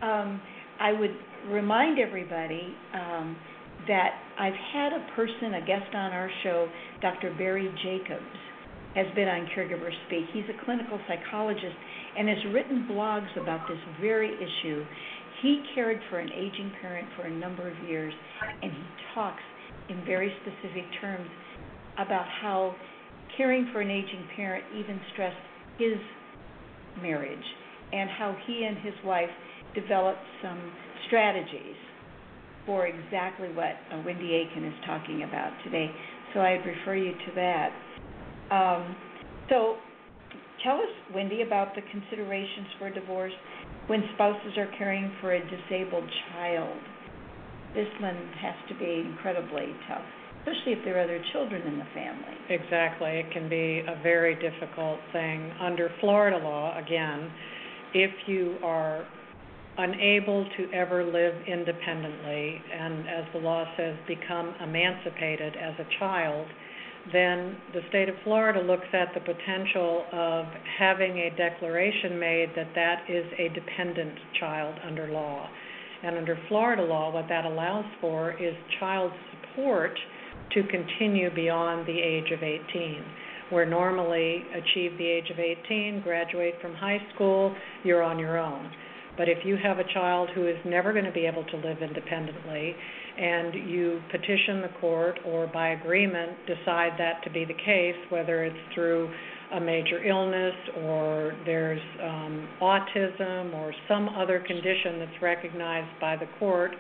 Um, 0.01 0.41
I 0.81 0.93
would 0.93 1.15
remind 1.51 1.99
everybody, 1.99 2.75
um, 2.95 3.37
that 3.87 4.15
I've 4.39 4.57
had 4.73 4.95
a 4.95 5.07
person, 5.15 5.53
a 5.53 5.67
guest 5.67 5.95
on 5.95 6.13
our 6.13 6.31
show, 6.43 6.67
Dr. 7.03 7.35
Barry 7.37 7.69
Jacobs, 7.85 8.25
has 8.95 9.07
been 9.15 9.29
on 9.29 9.47
Caregiver 9.55 9.91
Speak. 10.07 10.25
He's 10.33 10.49
a 10.49 10.65
clinical 10.65 10.99
psychologist 11.07 11.77
and 12.17 12.29
has 12.29 12.39
written 12.53 12.89
blogs 12.91 13.29
about 13.41 13.69
this 13.69 13.79
very 14.01 14.33
issue. 14.35 14.85
He 15.43 15.63
cared 15.75 16.01
for 16.11 16.19
an 16.19 16.31
aging 16.33 16.73
parent 16.81 17.09
for 17.17 17.27
a 17.27 17.31
number 17.31 17.69
of 17.69 17.89
years, 17.89 18.15
and 18.63 18.73
he 18.73 18.83
talks 19.15 19.43
in 19.89 20.05
very 20.05 20.33
specific 20.43 20.85
terms 21.01 21.29
about 21.99 22.27
how 22.41 22.75
caring 23.37 23.69
for 23.73 23.81
an 23.81 23.91
aging 23.91 24.27
parent 24.35 24.65
even 24.75 25.01
stressed 25.13 25.37
his 25.79 25.99
marriage 27.03 27.45
and 27.93 28.09
how 28.11 28.37
he 28.47 28.65
and 28.65 28.79
his 28.79 28.95
wife 29.05 29.31
developed 29.75 30.21
some 30.43 30.73
strategies 31.07 31.77
for 32.65 32.87
exactly 32.87 33.49
what 33.49 33.77
uh, 33.93 34.03
Wendy 34.05 34.31
Aikin 34.31 34.67
is 34.67 34.75
talking 34.85 35.23
about 35.23 35.53
today. 35.65 35.91
So 36.35 36.41
I'd 36.41 36.65
refer 36.67 36.97
you 36.97 37.13
to 37.13 37.35
that. 37.37 37.71
Um, 38.51 38.97
so 39.49 39.77
tell 40.67 40.79
us, 40.79 40.91
Wendy, 41.15 41.43
about 41.43 41.77
the 41.77 41.83
considerations 41.93 42.67
for 42.79 42.91
divorce 42.91 43.33
when 43.87 44.03
spouses 44.15 44.59
are 44.59 44.69
caring 44.77 45.13
for 45.21 45.33
a 45.33 45.41
disabled 45.41 46.11
child. 46.33 46.77
This 47.73 47.87
one 48.01 48.19
has 48.43 48.57
to 48.69 48.75
be 48.75 49.07
incredibly 49.07 49.71
tough, 49.87 50.03
especially 50.41 50.73
if 50.73 50.85
there 50.85 50.99
are 50.99 51.05
other 51.05 51.23
children 51.33 51.63
in 51.63 51.79
the 51.79 51.87
family. 51.95 52.35
Exactly. 52.51 53.11
It 53.23 53.31
can 53.33 53.49
be 53.49 53.85
a 53.87 54.03
very 54.03 54.35
difficult 54.35 54.99
thing. 55.13 55.53
Under 55.61 55.89
Florida 56.01 56.39
law, 56.39 56.77
again, 56.77 57.31
if 57.95 58.11
you 58.27 58.57
are 58.65 59.07
unable 59.79 60.49
to 60.57 60.73
ever 60.73 61.05
live 61.05 61.35
independently 61.47 62.61
and, 62.75 63.07
as 63.09 63.25
the 63.33 63.39
law 63.39 63.65
says, 63.77 63.95
become 64.09 64.55
emancipated 64.61 65.55
as 65.55 65.75
a 65.79 65.87
child, 66.01 66.49
then 67.13 67.57
the 67.73 67.81
state 67.89 68.09
of 68.09 68.15
Florida 68.25 68.61
looks 68.61 68.87
at 68.93 69.15
the 69.15 69.21
potential 69.21 70.05
of 70.13 70.47
having 70.79 71.19
a 71.19 71.31
declaration 71.37 72.19
made 72.19 72.49
that 72.57 72.69
that 72.75 73.05
is 73.09 73.25
a 73.39 73.49
dependent 73.55 74.19
child 74.41 74.75
under 74.87 75.09
law. 75.09 75.49
And 76.03 76.17
under 76.17 76.39
Florida 76.49 76.83
law, 76.83 77.13
what 77.13 77.27
that 77.29 77.45
allows 77.45 77.85
for 78.01 78.33
is 78.43 78.55
child 78.81 79.13
support 79.31 79.97
to 80.53 80.63
continue 80.65 81.35
beyond 81.35 81.87
the 81.87 81.99
age 81.99 82.31
of 82.33 82.43
18. 82.43 83.03
Where 83.51 83.67
normally 83.67 84.45
achieve 84.55 84.99
the 84.99 85.07
age 85.07 85.31
of 85.31 85.39
18, 85.39 86.01
graduate 86.03 86.55
from 86.61 86.75
high 86.75 87.01
school, 87.15 87.55
you're 87.85 88.03
on 88.03 88.19
your 88.19 88.39
own. 88.39 88.71
But 89.17 89.29
if 89.29 89.39
you 89.45 89.57
have 89.63 89.79
a 89.79 89.93
child 89.95 90.31
who 90.35 90.47
is 90.47 90.57
never 90.65 90.93
going 90.93 91.05
to 91.05 91.13
be 91.13 91.27
able 91.27 91.45
to 91.45 91.57
live 91.57 91.79
independently, 91.81 92.75
and 93.19 93.55
you 93.71 94.01
petition 94.11 94.61
the 94.61 94.71
court 94.81 95.19
or 95.25 95.47
by 95.47 95.71
agreement 95.71 96.33
decide 96.47 96.93
that 96.99 97.23
to 97.25 97.31
be 97.31 97.45
the 97.45 97.55
case, 97.55 97.97
whether 98.11 98.45
it's 98.45 98.75
through 98.75 99.11
a 99.55 99.61
major 99.61 100.05
illness 100.05 100.55
or 100.83 101.35
there's 101.47 101.81
um, 102.03 102.49
autism 102.61 103.55
or 103.55 103.73
some 103.89 104.09
other 104.11 104.41
condition 104.41 104.99
that's 104.99 105.23
recognized 105.23 106.01
by 106.01 106.17
the 106.17 106.27
court 106.39 106.73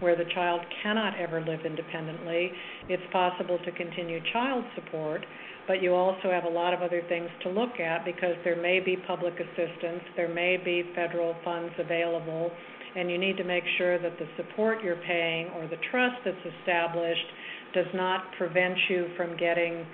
where 0.00 0.16
the 0.16 0.24
child 0.34 0.60
cannot 0.82 1.18
ever 1.18 1.40
live 1.40 1.60
independently, 1.64 2.50
it's 2.88 3.02
possible 3.12 3.58
to 3.64 3.70
continue 3.72 4.20
child 4.32 4.64
support, 4.74 5.24
but 5.66 5.82
you 5.82 5.94
also 5.94 6.30
have 6.30 6.44
a 6.44 6.48
lot 6.48 6.74
of 6.74 6.82
other 6.82 7.02
things 7.08 7.28
to 7.42 7.48
look 7.48 7.80
at 7.80 8.04
because 8.04 8.34
there 8.44 8.60
may 8.60 8.80
be 8.80 8.96
public 9.06 9.34
assistance, 9.34 10.02
there 10.16 10.32
may 10.32 10.56
be 10.62 10.84
federal 10.94 11.34
funds 11.44 11.72
available, 11.78 12.50
and 12.96 13.10
you 13.10 13.18
need 13.18 13.36
to 13.36 13.44
make 13.44 13.64
sure 13.78 13.98
that 13.98 14.18
the 14.18 14.26
support 14.36 14.82
you're 14.82 15.00
paying 15.06 15.48
or 15.56 15.66
the 15.66 15.78
trust 15.90 16.16
that's 16.24 16.36
established 16.60 17.26
does 17.74 17.86
not 17.94 18.24
prevent 18.38 18.76
you 18.88 19.08
from 19.16 19.36
getting 19.36 19.84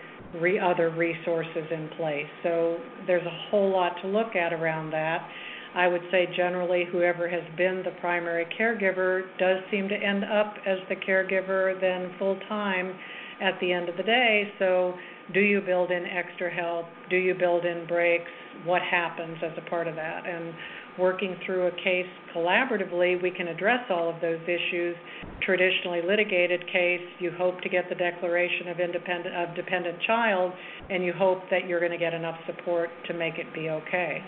re- 0.40 0.58
other 0.58 0.90
resources 0.90 1.64
in 1.70 1.88
place. 1.96 2.26
So 2.42 2.76
there's 3.06 3.26
a 3.26 3.50
whole 3.50 3.72
lot 3.72 3.92
to 4.02 4.08
look 4.08 4.36
at 4.36 4.52
around 4.52 4.90
that. 4.90 5.26
I 5.74 5.86
would 5.86 6.02
say 6.10 6.26
generally 6.36 6.84
whoever 6.90 7.28
has 7.28 7.44
been 7.56 7.82
the 7.84 7.92
primary 8.00 8.46
caregiver 8.58 9.22
does 9.38 9.58
seem 9.70 9.88
to 9.88 9.94
end 9.94 10.24
up 10.24 10.56
as 10.66 10.78
the 10.88 10.96
caregiver 10.96 11.80
then 11.80 12.10
full 12.18 12.38
time 12.48 12.94
at 13.40 13.58
the 13.60 13.72
end 13.72 13.88
of 13.88 13.96
the 13.96 14.02
day. 14.02 14.52
So 14.58 14.94
do 15.32 15.40
you 15.40 15.60
build 15.60 15.90
in 15.90 16.04
extra 16.06 16.52
help? 16.52 16.86
Do 17.08 17.16
you 17.16 17.34
build 17.34 17.64
in 17.64 17.86
breaks? 17.86 18.30
What 18.64 18.82
happens 18.82 19.38
as 19.44 19.52
a 19.56 19.68
part 19.68 19.86
of 19.86 19.94
that? 19.94 20.26
And 20.26 20.52
working 20.98 21.36
through 21.46 21.68
a 21.68 21.70
case 21.70 22.06
collaboratively, 22.34 23.22
we 23.22 23.30
can 23.30 23.48
address 23.48 23.80
all 23.90 24.08
of 24.08 24.20
those 24.20 24.40
issues. 24.44 24.96
Traditionally 25.42 26.00
litigated 26.06 26.66
case, 26.66 27.00
you 27.18 27.30
hope 27.36 27.60
to 27.60 27.68
get 27.68 27.88
the 27.88 27.94
declaration 27.94 28.68
of 28.68 28.80
independent 28.80 29.34
of 29.34 29.54
dependent 29.54 29.98
child, 30.06 30.52
and 30.88 31.04
you 31.04 31.12
hope 31.16 31.42
that 31.50 31.66
you're 31.66 31.80
going 31.80 31.92
to 31.92 31.98
get 31.98 32.14
enough 32.14 32.38
support 32.46 32.90
to 33.06 33.14
make 33.14 33.34
it 33.38 33.52
be 33.54 33.70
okay. 33.70 34.22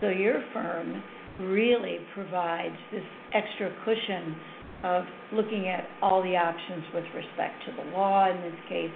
So 0.00 0.08
your 0.08 0.42
firm 0.52 1.02
really 1.40 1.98
provides 2.14 2.76
this 2.92 3.04
extra 3.34 3.74
cushion 3.84 4.36
of 4.82 5.04
looking 5.32 5.68
at 5.68 5.86
all 6.00 6.22
the 6.22 6.36
options 6.36 6.84
with 6.94 7.04
respect 7.14 7.54
to 7.66 7.72
the 7.76 7.90
law 7.90 8.30
in 8.30 8.40
this 8.40 8.58
case 8.68 8.90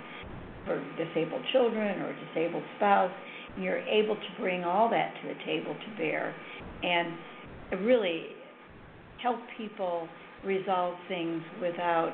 for 0.66 0.82
disabled 0.96 1.42
children 1.52 2.00
or 2.00 2.10
a 2.10 2.26
disabled 2.26 2.62
spouse. 2.76 3.12
You're 3.58 3.80
able 3.80 4.16
to 4.16 4.40
bring 4.40 4.64
all 4.64 4.90
that 4.90 5.14
to 5.22 5.28
the 5.28 5.34
table 5.44 5.74
to 5.74 5.96
bear 5.96 6.34
and 6.82 7.84
really 7.84 8.26
help 9.22 9.38
people 9.56 10.08
resolve 10.44 10.94
things 11.08 11.42
without, 11.60 12.12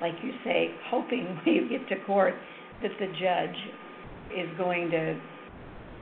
like 0.00 0.14
you 0.22 0.32
say, 0.44 0.70
hoping 0.88 1.24
when 1.44 1.54
you 1.54 1.68
get 1.68 1.88
to 1.88 2.04
court 2.04 2.34
that 2.82 2.92
the 2.98 3.06
judge 3.06 3.56
is 4.36 4.48
going 4.58 4.90
to 4.90 5.18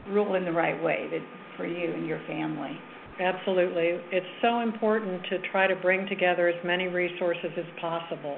rule 0.08 0.34
in 0.34 0.44
the 0.44 0.52
right 0.52 0.82
way 0.82 1.08
that 1.10 1.22
for 1.56 1.66
you 1.66 1.92
and 1.92 2.06
your 2.06 2.20
family. 2.26 2.78
Absolutely. 3.20 4.00
It's 4.10 4.26
so 4.42 4.60
important 4.60 5.22
to 5.30 5.38
try 5.52 5.66
to 5.66 5.76
bring 5.76 6.06
together 6.08 6.48
as 6.48 6.64
many 6.64 6.88
resources 6.88 7.50
as 7.56 7.64
possible. 7.80 8.36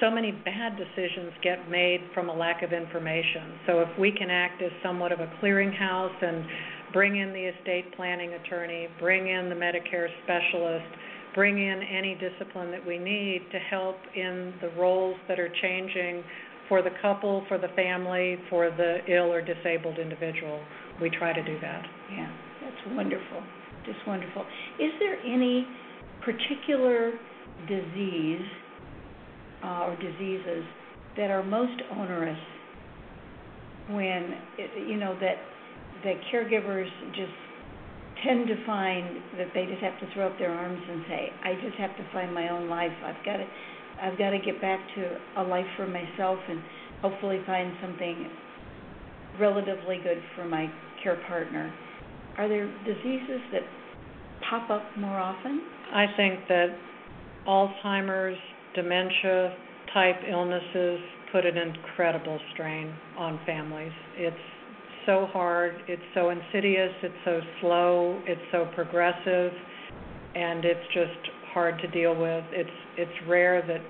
So 0.00 0.10
many 0.10 0.30
bad 0.30 0.76
decisions 0.76 1.32
get 1.42 1.68
made 1.68 2.00
from 2.14 2.28
a 2.28 2.34
lack 2.34 2.62
of 2.62 2.72
information. 2.72 3.58
So 3.66 3.80
if 3.80 3.88
we 3.98 4.12
can 4.12 4.30
act 4.30 4.62
as 4.62 4.70
somewhat 4.82 5.10
of 5.10 5.20
a 5.20 5.26
clearinghouse 5.42 6.22
and 6.22 6.44
bring 6.92 7.16
in 7.16 7.32
the 7.32 7.50
estate 7.50 7.94
planning 7.96 8.34
attorney, 8.34 8.88
bring 9.00 9.28
in 9.28 9.48
the 9.48 9.56
Medicare 9.56 10.08
specialist, 10.22 10.86
bring 11.34 11.58
in 11.58 11.82
any 11.82 12.16
discipline 12.16 12.70
that 12.70 12.84
we 12.86 12.98
need 12.98 13.42
to 13.50 13.58
help 13.58 13.96
in 14.14 14.54
the 14.60 14.70
roles 14.78 15.16
that 15.26 15.40
are 15.40 15.50
changing 15.60 16.22
for 16.68 16.82
the 16.82 16.90
couple, 17.02 17.44
for 17.48 17.58
the 17.58 17.68
family, 17.74 18.36
for 18.50 18.70
the 18.70 18.98
ill 19.08 19.32
or 19.32 19.42
disabled 19.42 19.98
individual. 19.98 20.60
We 21.00 21.10
try 21.10 21.32
to 21.32 21.42
do 21.42 21.58
that. 21.60 21.82
Yeah, 22.12 22.30
that's 22.62 22.94
wonderful. 22.94 23.42
Just 23.84 23.98
wonderful. 24.06 24.42
Is 24.78 24.92
there 25.00 25.16
any 25.24 25.66
particular 26.24 27.12
disease 27.66 28.46
uh, 29.64 29.86
or 29.86 29.96
diseases 29.96 30.64
that 31.16 31.30
are 31.30 31.42
most 31.42 31.80
onerous 31.96 32.38
when, 33.90 34.34
you 34.86 34.96
know, 34.96 35.16
that 35.20 35.36
the 36.02 36.14
caregivers 36.32 36.88
just 37.14 37.32
tend 38.24 38.46
to 38.48 38.66
find 38.66 39.16
that 39.36 39.48
they 39.54 39.64
just 39.66 39.82
have 39.82 39.98
to 40.00 40.06
throw 40.14 40.26
up 40.26 40.38
their 40.38 40.52
arms 40.52 40.82
and 40.88 41.04
say, 41.08 41.30
I 41.44 41.54
just 41.54 41.76
have 41.78 41.96
to 41.96 42.06
find 42.12 42.34
my 42.34 42.48
own 42.50 42.68
life. 42.68 42.92
I've 43.04 43.24
got 43.24 43.36
to, 43.38 43.46
I've 44.02 44.18
got 44.18 44.30
to 44.30 44.38
get 44.38 44.60
back 44.60 44.80
to 44.96 45.18
a 45.38 45.42
life 45.42 45.66
for 45.76 45.86
myself 45.86 46.38
and 46.48 46.60
hopefully 47.00 47.40
find 47.46 47.72
something 47.80 48.28
relatively 49.40 49.98
good 50.02 50.20
for 50.36 50.44
my 50.44 50.70
care 51.02 51.20
partner. 51.28 51.72
Are 52.36 52.48
there 52.48 52.66
diseases 52.84 53.40
that 53.52 53.62
pop 54.48 54.70
up 54.70 54.82
more 54.96 55.18
often? 55.18 55.62
I 55.92 56.06
think 56.16 56.40
that 56.48 56.76
Alzheimer's, 57.46 58.38
dementia 58.74 59.56
type 59.92 60.16
illnesses 60.28 61.00
put 61.32 61.44
an 61.44 61.56
incredible 61.56 62.38
strain 62.52 62.92
on 63.16 63.38
families. 63.46 63.92
It's 64.16 64.36
so 65.06 65.26
hard, 65.32 65.74
it's 65.88 66.02
so 66.14 66.30
insidious, 66.30 66.92
it's 67.02 67.14
so 67.24 67.40
slow, 67.60 68.20
it's 68.26 68.40
so 68.52 68.68
progressive, 68.74 69.52
and 70.34 70.64
it's 70.64 70.86
just 70.92 71.30
hard 71.52 71.78
to 71.80 71.88
deal 71.88 72.14
with. 72.14 72.44
It's 72.52 72.70
it's 72.96 73.28
rare 73.28 73.66
that 73.66 73.80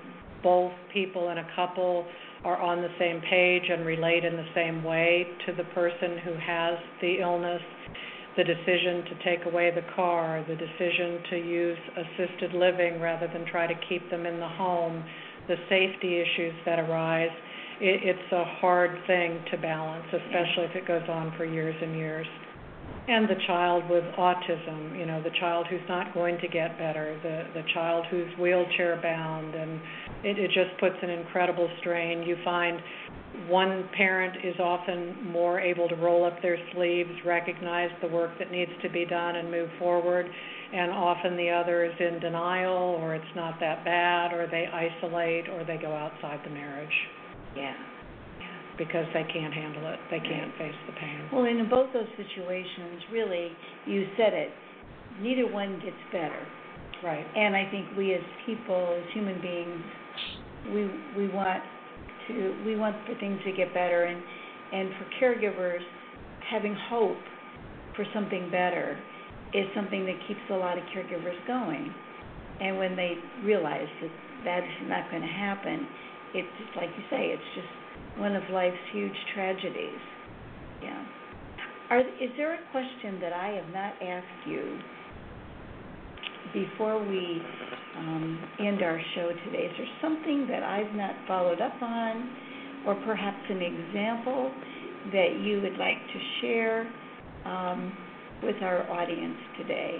both 0.41 0.71
people 0.93 1.29
in 1.29 1.37
a 1.37 1.47
couple 1.55 2.05
are 2.43 2.57
on 2.61 2.81
the 2.81 2.89
same 2.97 3.21
page 3.29 3.63
and 3.69 3.85
relate 3.85 4.23
in 4.23 4.37
the 4.37 4.47
same 4.55 4.83
way 4.83 5.27
to 5.45 5.53
the 5.53 5.65
person 5.75 6.17
who 6.23 6.33
has 6.35 6.77
the 7.01 7.19
illness. 7.19 7.61
The 8.39 8.47
decision 8.47 9.03
to 9.03 9.15
take 9.25 9.45
away 9.45 9.69
the 9.75 9.83
car, 9.93 10.45
the 10.47 10.55
decision 10.55 11.19
to 11.29 11.35
use 11.35 11.77
assisted 11.91 12.53
living 12.53 13.01
rather 13.01 13.27
than 13.27 13.43
try 13.51 13.67
to 13.67 13.75
keep 13.89 14.09
them 14.09 14.25
in 14.25 14.39
the 14.39 14.47
home, 14.47 15.03
the 15.49 15.57
safety 15.67 16.23
issues 16.23 16.53
that 16.63 16.79
arise 16.79 17.35
it, 17.81 18.01
it's 18.03 18.31
a 18.31 18.45
hard 18.59 18.91
thing 19.07 19.39
to 19.51 19.57
balance, 19.57 20.05
especially 20.07 20.65
if 20.65 20.75
it 20.75 20.87
goes 20.87 21.07
on 21.09 21.33
for 21.37 21.45
years 21.45 21.75
and 21.81 21.95
years. 21.95 22.27
And 23.07 23.27
the 23.27 23.41
child 23.47 23.89
with 23.89 24.03
autism, 24.17 24.97
you 24.97 25.05
know, 25.05 25.21
the 25.23 25.31
child 25.39 25.65
who's 25.69 25.81
not 25.89 26.13
going 26.13 26.37
to 26.41 26.47
get 26.47 26.77
better, 26.77 27.17
the 27.23 27.59
the 27.59 27.65
child 27.73 28.05
who's 28.11 28.27
wheelchair 28.39 28.99
bound, 29.01 29.55
and 29.55 29.81
it, 30.23 30.37
it 30.37 30.51
just 30.51 30.79
puts 30.79 30.95
an 31.01 31.09
incredible 31.09 31.69
strain. 31.79 32.21
You 32.21 32.37
find 32.43 32.79
one 33.47 33.87
parent 33.95 34.37
is 34.43 34.55
often 34.59 35.31
more 35.31 35.59
able 35.59 35.87
to 35.87 35.95
roll 35.95 36.25
up 36.25 36.41
their 36.41 36.57
sleeves, 36.73 37.09
recognize 37.25 37.89
the 38.01 38.07
work 38.07 38.31
that 38.39 38.51
needs 38.51 38.71
to 38.81 38.89
be 38.89 39.05
done, 39.05 39.35
and 39.35 39.51
move 39.51 39.69
forward, 39.77 40.27
and 40.73 40.91
often 40.91 41.37
the 41.37 41.49
other 41.49 41.85
is 41.85 41.93
in 41.99 42.19
denial, 42.19 42.97
or 42.99 43.15
it's 43.15 43.35
not 43.35 43.59
that 43.59 43.85
bad, 43.85 44.33
or 44.33 44.47
they 44.47 44.65
isolate, 44.67 45.47
or 45.49 45.63
they 45.63 45.77
go 45.77 45.93
outside 45.95 46.39
the 46.43 46.49
marriage. 46.49 46.93
Yeah. 47.55 47.75
Because 48.77 49.05
they 49.13 49.25
can't 49.31 49.53
handle 49.53 49.91
it, 49.91 49.99
they 50.09 50.19
can't 50.19 50.55
face 50.57 50.75
the 50.87 50.93
pain. 50.93 51.29
Well, 51.33 51.45
in 51.45 51.67
both 51.69 51.91
those 51.93 52.07
situations, 52.15 53.01
really, 53.11 53.51
you 53.85 54.07
said 54.15 54.33
it, 54.33 54.51
neither 55.21 55.51
one 55.51 55.79
gets 55.83 55.97
better. 56.11 56.47
Right. 57.03 57.25
And 57.35 57.55
I 57.55 57.69
think 57.71 57.87
we 57.97 58.13
as 58.13 58.21
people, 58.45 58.97
as 58.97 59.13
human 59.13 59.41
beings, 59.41 59.81
we 60.73 60.89
we 61.17 61.27
want 61.29 61.63
to 62.29 62.63
we 62.65 62.75
want 62.75 62.95
for 63.05 63.15
things 63.19 63.39
to 63.43 63.51
get 63.51 63.73
better 63.73 64.05
and 64.05 64.23
and 64.71 64.89
for 64.95 65.05
caregivers 65.19 65.83
having 66.49 66.75
hope 66.89 67.17
for 67.95 68.05
something 68.13 68.49
better 68.49 68.97
is 69.53 69.65
something 69.75 70.05
that 70.05 70.15
keeps 70.27 70.39
a 70.51 70.53
lot 70.53 70.77
of 70.77 70.83
caregivers 70.95 71.35
going. 71.47 71.93
And 72.61 72.77
when 72.77 72.95
they 72.95 73.15
realize 73.43 73.87
that 74.01 74.11
that 74.45 74.63
is 74.63 74.87
not 74.87 75.09
going 75.09 75.21
to 75.21 75.27
happen, 75.27 75.87
it's 76.33 76.47
just 76.59 76.77
like 76.77 76.89
you 76.95 77.03
say, 77.09 77.33
it's 77.33 77.51
just 77.55 78.19
one 78.19 78.35
of 78.35 78.43
life's 78.51 78.77
huge 78.91 79.15
tragedies. 79.33 79.99
Yeah. 80.83 81.05
Are, 81.89 81.99
is 81.99 82.29
there 82.37 82.53
a 82.53 82.59
question 82.71 83.19
that 83.21 83.33
I 83.33 83.47
have 83.57 83.73
not 83.73 83.93
asked 84.01 84.47
you 84.47 84.79
before 86.53 86.99
we 86.99 87.41
um, 87.97 88.39
end 88.59 88.81
our 88.81 88.99
show 89.15 89.29
today? 89.45 89.65
Is 89.65 89.73
there 89.77 89.87
something 90.01 90.47
that 90.47 90.63
I've 90.63 90.93
not 90.95 91.15
followed 91.27 91.61
up 91.61 91.81
on, 91.81 92.29
or 92.85 92.95
perhaps 93.05 93.43
an 93.49 93.61
example 93.61 94.51
that 95.11 95.39
you 95.41 95.61
would 95.61 95.77
like 95.77 95.97
to 95.97 96.19
share 96.41 96.91
um, 97.45 97.93
with 98.43 98.55
our 98.61 98.89
audience 98.91 99.37
today? 99.57 99.97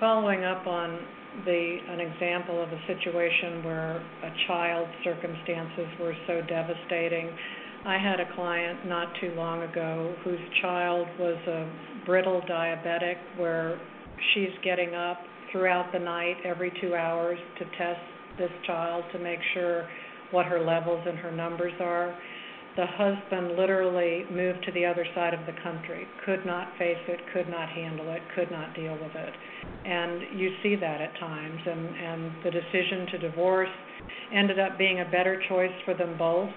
Following 0.00 0.44
up 0.44 0.66
on 0.66 0.98
the 1.46 1.78
an 1.88 2.00
example 2.00 2.62
of 2.62 2.68
a 2.68 2.80
situation 2.86 3.64
where 3.64 3.96
a 3.96 4.30
child's 4.46 4.92
circumstances 5.02 5.86
were 5.98 6.14
so 6.26 6.42
devastating. 6.46 7.30
I 7.86 7.98
had 7.98 8.20
a 8.20 8.34
client 8.34 8.86
not 8.86 9.08
too 9.20 9.32
long 9.34 9.62
ago 9.62 10.14
whose 10.24 10.38
child 10.60 11.08
was 11.18 11.36
a 11.48 12.04
brittle 12.04 12.42
diabetic 12.48 13.16
where 13.38 13.80
she's 14.34 14.52
getting 14.62 14.94
up 14.94 15.18
throughout 15.50 15.92
the 15.92 15.98
night 15.98 16.36
every 16.44 16.72
2 16.80 16.94
hours 16.94 17.38
to 17.58 17.64
test 17.76 18.00
this 18.38 18.50
child 18.66 19.04
to 19.12 19.18
make 19.18 19.38
sure 19.54 19.86
what 20.30 20.46
her 20.46 20.60
levels 20.60 21.04
and 21.06 21.18
her 21.18 21.32
numbers 21.32 21.72
are 21.80 22.16
the 22.76 22.86
husband 22.86 23.56
literally 23.56 24.24
moved 24.32 24.64
to 24.64 24.72
the 24.72 24.84
other 24.84 25.04
side 25.14 25.34
of 25.34 25.40
the 25.44 25.52
country, 25.62 26.06
could 26.24 26.46
not 26.46 26.68
face 26.78 27.00
it, 27.06 27.20
could 27.32 27.48
not 27.48 27.68
handle 27.68 28.10
it, 28.10 28.22
could 28.34 28.50
not 28.50 28.74
deal 28.74 28.94
with 28.94 29.14
it. 29.14 29.32
And 29.84 30.38
you 30.38 30.50
see 30.62 30.76
that 30.76 31.00
at 31.00 31.12
times. 31.18 31.60
And, 31.66 31.86
and 31.96 32.32
the 32.44 32.50
decision 32.50 33.06
to 33.12 33.18
divorce 33.18 33.68
ended 34.32 34.58
up 34.58 34.78
being 34.78 35.00
a 35.00 35.04
better 35.04 35.42
choice 35.48 35.74
for 35.84 35.92
them 35.94 36.16
both. 36.16 36.50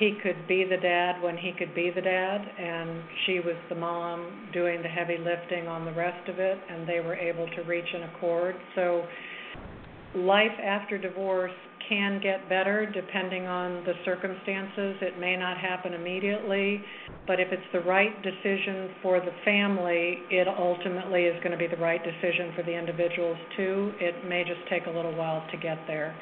He 0.00 0.16
could 0.22 0.48
be 0.48 0.64
the 0.64 0.78
dad 0.78 1.20
when 1.22 1.36
he 1.36 1.52
could 1.52 1.74
be 1.74 1.90
the 1.94 2.00
dad, 2.00 2.40
and 2.40 3.02
she 3.26 3.38
was 3.38 3.56
the 3.68 3.74
mom 3.74 4.48
doing 4.50 4.80
the 4.80 4.88
heavy 4.88 5.18
lifting 5.18 5.68
on 5.68 5.84
the 5.84 5.92
rest 5.92 6.26
of 6.26 6.38
it, 6.38 6.58
and 6.70 6.88
they 6.88 7.00
were 7.00 7.14
able 7.14 7.46
to 7.46 7.62
reach 7.64 7.84
an 7.92 8.04
accord. 8.04 8.56
So, 8.74 9.04
life 10.14 10.56
after 10.64 10.96
divorce 10.96 11.52
can 11.86 12.18
get 12.22 12.48
better 12.48 12.86
depending 12.86 13.46
on 13.46 13.84
the 13.84 13.92
circumstances. 14.06 14.96
It 15.02 15.18
may 15.18 15.36
not 15.36 15.58
happen 15.58 15.92
immediately, 15.92 16.80
but 17.26 17.38
if 17.38 17.52
it's 17.52 17.70
the 17.74 17.80
right 17.80 18.14
decision 18.22 18.94
for 19.02 19.20
the 19.20 19.32
family, 19.44 20.20
it 20.30 20.48
ultimately 20.48 21.24
is 21.24 21.36
going 21.44 21.52
to 21.52 21.58
be 21.58 21.66
the 21.66 21.82
right 21.82 22.00
decision 22.02 22.54
for 22.56 22.62
the 22.62 22.72
individuals 22.72 23.36
too. 23.54 23.92
It 24.00 24.26
may 24.26 24.44
just 24.44 24.66
take 24.70 24.86
a 24.86 24.90
little 24.90 25.14
while 25.14 25.44
to 25.50 25.56
get 25.58 25.78
there. 25.86 26.16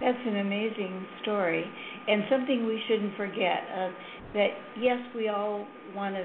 That's 0.00 0.18
an 0.26 0.36
amazing 0.36 1.06
story. 1.22 1.64
And 2.08 2.24
something 2.30 2.66
we 2.66 2.80
shouldn't 2.88 3.16
forget, 3.16 3.62
uh, 3.74 3.90
that 4.34 4.48
yes, 4.80 4.98
we 5.14 5.28
all 5.28 5.66
wanna 5.94 6.24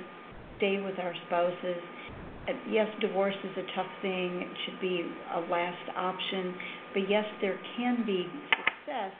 stay 0.57 0.79
with 0.79 0.97
our 0.99 1.13
spouses. 1.27 1.81
Uh, 2.47 2.53
yes, 2.69 2.87
divorce 3.01 3.35
is 3.43 3.57
a 3.57 3.75
tough 3.75 3.91
thing, 4.01 4.41
it 4.41 4.57
should 4.65 4.79
be 4.79 5.05
a 5.33 5.39
last 5.51 5.89
option, 5.95 6.53
but 6.93 7.09
yes, 7.09 7.25
there 7.41 7.57
can 7.77 8.03
be 8.05 8.27
success 8.49 9.13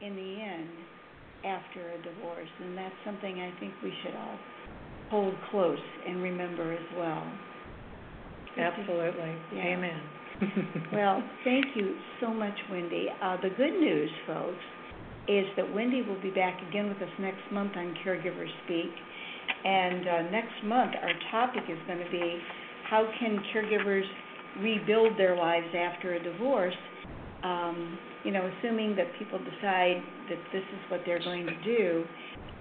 in 0.00 0.16
the 0.16 0.40
end 0.40 0.68
after 1.44 1.80
a 1.80 1.98
divorce, 2.02 2.48
and 2.62 2.76
that's 2.76 2.94
something 3.04 3.40
I 3.40 3.52
think 3.60 3.72
we 3.82 3.92
should 4.02 4.14
all 4.14 4.38
hold 5.10 5.34
close 5.50 5.78
and 6.06 6.22
remember 6.22 6.72
as 6.72 6.96
well. 6.96 7.26
Absolutely, 8.58 9.34
Yeah. 9.54 9.62
amen. 9.64 10.00
Well, 10.92 11.22
thank 11.44 11.76
you 11.76 11.96
so 12.20 12.28
much, 12.28 12.58
Wendy. 12.70 13.08
Uh, 13.22 13.36
the 13.42 13.50
good 13.50 13.78
news, 13.78 14.10
folks, 14.26 14.56
is 15.28 15.46
that 15.56 15.72
Wendy 15.74 16.02
will 16.02 16.20
be 16.20 16.30
back 16.30 16.60
again 16.68 16.88
with 16.88 16.98
us 16.98 17.12
next 17.18 17.42
month 17.52 17.72
on 17.76 17.94
Caregiver 18.04 18.46
Speak. 18.64 18.92
And, 19.64 20.08
uh, 20.08 20.22
next 20.30 20.62
month, 20.64 20.94
our 21.02 21.12
topic 21.30 21.64
is 21.68 21.78
gonna 21.86 22.08
be, 22.10 22.40
how 22.88 23.06
can 23.18 23.38
caregivers 23.54 24.06
rebuild 24.58 25.16
their 25.16 25.36
lives 25.36 25.74
after 25.74 26.14
a 26.14 26.22
divorce? 26.22 26.74
Um, 27.42 27.98
you 28.24 28.32
know, 28.32 28.50
assuming 28.58 28.96
that 28.96 29.06
people 29.18 29.38
decide 29.38 30.02
that 30.28 30.38
this 30.52 30.62
is 30.62 30.90
what 30.90 31.00
they're 31.06 31.22
going 31.22 31.46
to 31.46 31.64
do, 31.64 32.04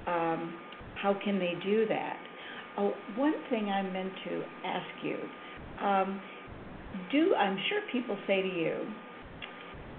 um, 0.08 0.54
how 1.02 1.16
can 1.24 1.40
they 1.40 1.54
do 1.64 1.86
that? 1.88 2.18
Oh, 2.78 2.94
one 3.16 3.34
thing 3.50 3.70
I 3.70 3.82
meant 3.82 4.14
to 4.26 4.44
ask 4.66 5.04
you, 5.04 5.18
um, 5.86 6.22
do, 7.12 7.36
I'm 7.36 7.58
sure 7.70 7.82
people 7.92 8.18
say 8.26 8.42
to 8.42 8.48
you, 8.48 8.76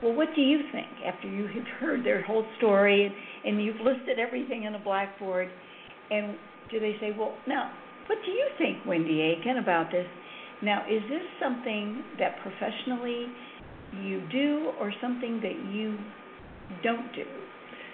well, 0.03 0.15
what 0.15 0.29
do 0.35 0.41
you 0.41 0.61
think 0.73 0.89
after 1.07 1.29
you 1.29 1.47
have 1.49 1.67
heard 1.79 2.05
their 2.05 2.23
whole 2.23 2.45
story 2.59 3.07
and, 3.07 3.15
and 3.45 3.65
you've 3.65 3.81
listed 3.81 4.19
everything 4.19 4.65
in 4.65 4.75
a 4.75 4.79
blackboard? 4.79 5.49
And 6.11 6.37
do 6.71 6.81
they 6.81 6.97
say, 7.01 7.15
well, 7.17 7.35
now, 7.47 7.71
what 8.07 8.19
do 8.25 8.31
you 8.31 8.47
think, 8.59 8.79
Wendy 8.87 9.19
Aikin, 9.19 9.61
about 9.63 9.91
this? 9.91 10.07
Now, 10.63 10.85
is 10.91 11.03
this 11.09 11.23
something 11.41 12.03
that 12.19 12.37
professionally 12.43 13.27
you 14.03 14.23
do 14.31 14.73
or 14.79 14.93
something 15.01 15.41
that 15.43 15.73
you 15.73 15.97
don't 16.83 17.13
do 17.15 17.25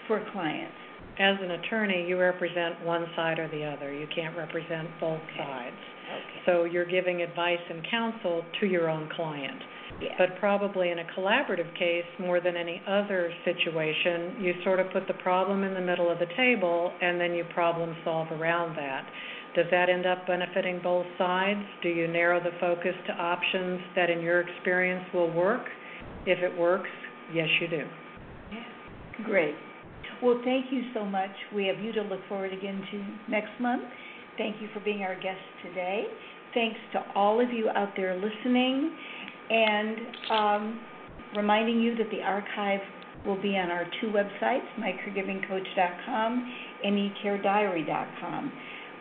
for 0.06 0.24
clients? 0.32 0.74
As 1.18 1.36
an 1.40 1.52
attorney, 1.52 2.06
you 2.06 2.18
represent 2.18 2.84
one 2.84 3.06
side 3.16 3.38
or 3.38 3.48
the 3.48 3.64
other, 3.64 3.92
you 3.92 4.06
can't 4.14 4.36
represent 4.36 4.88
both 5.00 5.20
Okay. 5.20 5.38
sides. 5.38 5.76
Okay. 6.06 6.42
So 6.44 6.64
you're 6.64 6.86
giving 6.86 7.22
advice 7.22 7.58
and 7.70 7.86
counsel 7.90 8.44
to 8.60 8.66
your 8.66 8.90
own 8.90 9.08
client. 9.16 9.60
Yeah. 10.00 10.10
But 10.18 10.38
probably 10.38 10.90
in 10.90 10.98
a 10.98 11.04
collaborative 11.18 11.72
case, 11.78 12.04
more 12.20 12.40
than 12.40 12.56
any 12.56 12.82
other 12.86 13.32
situation, 13.44 14.36
you 14.40 14.52
sort 14.62 14.78
of 14.78 14.90
put 14.92 15.06
the 15.06 15.14
problem 15.14 15.64
in 15.64 15.72
the 15.72 15.80
middle 15.80 16.10
of 16.10 16.18
the 16.18 16.26
table 16.36 16.92
and 17.00 17.18
then 17.20 17.32
you 17.32 17.44
problem 17.54 17.96
solve 18.04 18.28
around 18.32 18.76
that. 18.76 19.06
Does 19.54 19.64
that 19.70 19.88
end 19.88 20.04
up 20.04 20.26
benefiting 20.26 20.80
both 20.82 21.06
sides? 21.16 21.60
Do 21.82 21.88
you 21.88 22.08
narrow 22.08 22.40
the 22.40 22.50
focus 22.60 22.92
to 23.06 23.12
options 23.14 23.80
that 23.94 24.10
in 24.10 24.20
your 24.20 24.40
experience 24.40 25.04
will 25.14 25.32
work? 25.32 25.64
If 26.26 26.40
it 26.40 26.58
works, 26.58 26.90
yes, 27.32 27.48
you 27.60 27.68
do. 27.68 27.84
Great. 29.24 29.54
Well, 30.22 30.40
thank 30.44 30.66
you 30.70 30.82
so 30.92 31.04
much. 31.04 31.30
We 31.54 31.66
have 31.66 31.78
you 31.78 31.92
to 31.92 32.02
look 32.02 32.20
forward 32.28 32.52
again 32.52 32.82
to 32.90 33.30
next 33.30 33.58
month. 33.60 33.84
Thank 34.36 34.60
you 34.60 34.68
for 34.74 34.80
being 34.80 35.02
our 35.02 35.14
guest 35.14 35.40
today. 35.62 36.04
Thanks 36.52 36.78
to 36.92 37.04
all 37.14 37.40
of 37.40 37.50
you 37.50 37.70
out 37.70 37.90
there 37.96 38.14
listening 38.14 38.94
and 39.50 39.96
um, 40.30 40.80
reminding 41.36 41.80
you 41.80 41.96
that 41.96 42.10
the 42.10 42.22
archive 42.22 42.80
will 43.26 43.40
be 43.40 43.56
on 43.56 43.70
our 43.70 43.84
two 44.00 44.08
websites, 44.08 44.66
mycaregivingcoach.com 44.78 46.54
and 46.84 47.10
ecarediary.com. 47.10 48.52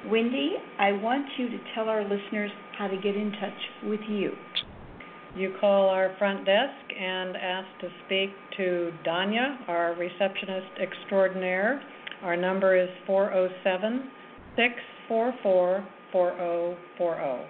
Wendy, 0.07 0.53
I 0.79 0.91
want 0.91 1.25
you 1.37 1.49
to 1.49 1.57
tell 1.73 1.89
our 1.89 2.03
listeners 2.03 2.51
how 2.77 2.87
to 2.87 2.95
get 2.97 3.15
in 3.15 3.31
touch 3.31 3.89
with 3.89 4.01
you. 4.07 4.31
You 5.35 5.53
call 5.59 5.89
our 5.89 6.15
front 6.17 6.45
desk 6.45 6.93
and 6.97 7.35
ask 7.35 7.67
to 7.81 7.89
speak 8.05 8.29
to 8.57 8.91
Danya, 9.05 9.67
our 9.67 9.93
receptionist 9.95 10.67
extraordinaire. 10.81 11.81
Our 12.23 12.37
number 12.37 12.81
is 12.81 12.89
four 13.05 13.33
oh 13.33 13.49
seven 13.63 14.09
six 14.55 14.73
four 15.07 15.33
four 15.43 15.85
four 16.11 16.31
oh 16.39 16.77
four 16.97 17.19
oh. 17.19 17.45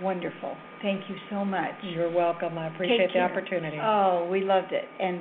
Wonderful. 0.00 0.56
Thank 0.82 1.08
you 1.08 1.16
so 1.28 1.44
much. 1.44 1.74
You're 1.82 2.10
welcome. 2.10 2.56
I 2.56 2.68
appreciate 2.68 2.98
Take 2.98 3.08
the 3.08 3.12
care. 3.14 3.30
opportunity. 3.30 3.76
Oh, 3.80 4.28
we 4.30 4.40
loved 4.40 4.72
it. 4.72 4.84
And 4.98 5.20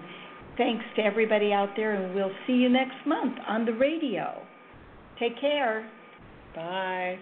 thanks 0.57 0.85
to 0.95 1.01
everybody 1.01 1.51
out 1.51 1.69
there, 1.75 1.93
and 1.95 2.15
we'll 2.15 2.31
see 2.47 2.53
you 2.53 2.69
next 2.69 3.05
month 3.05 3.37
on 3.47 3.65
the 3.65 3.73
radio. 3.73 4.41
Take 5.19 5.39
care. 5.39 5.89
Bye. 6.55 7.17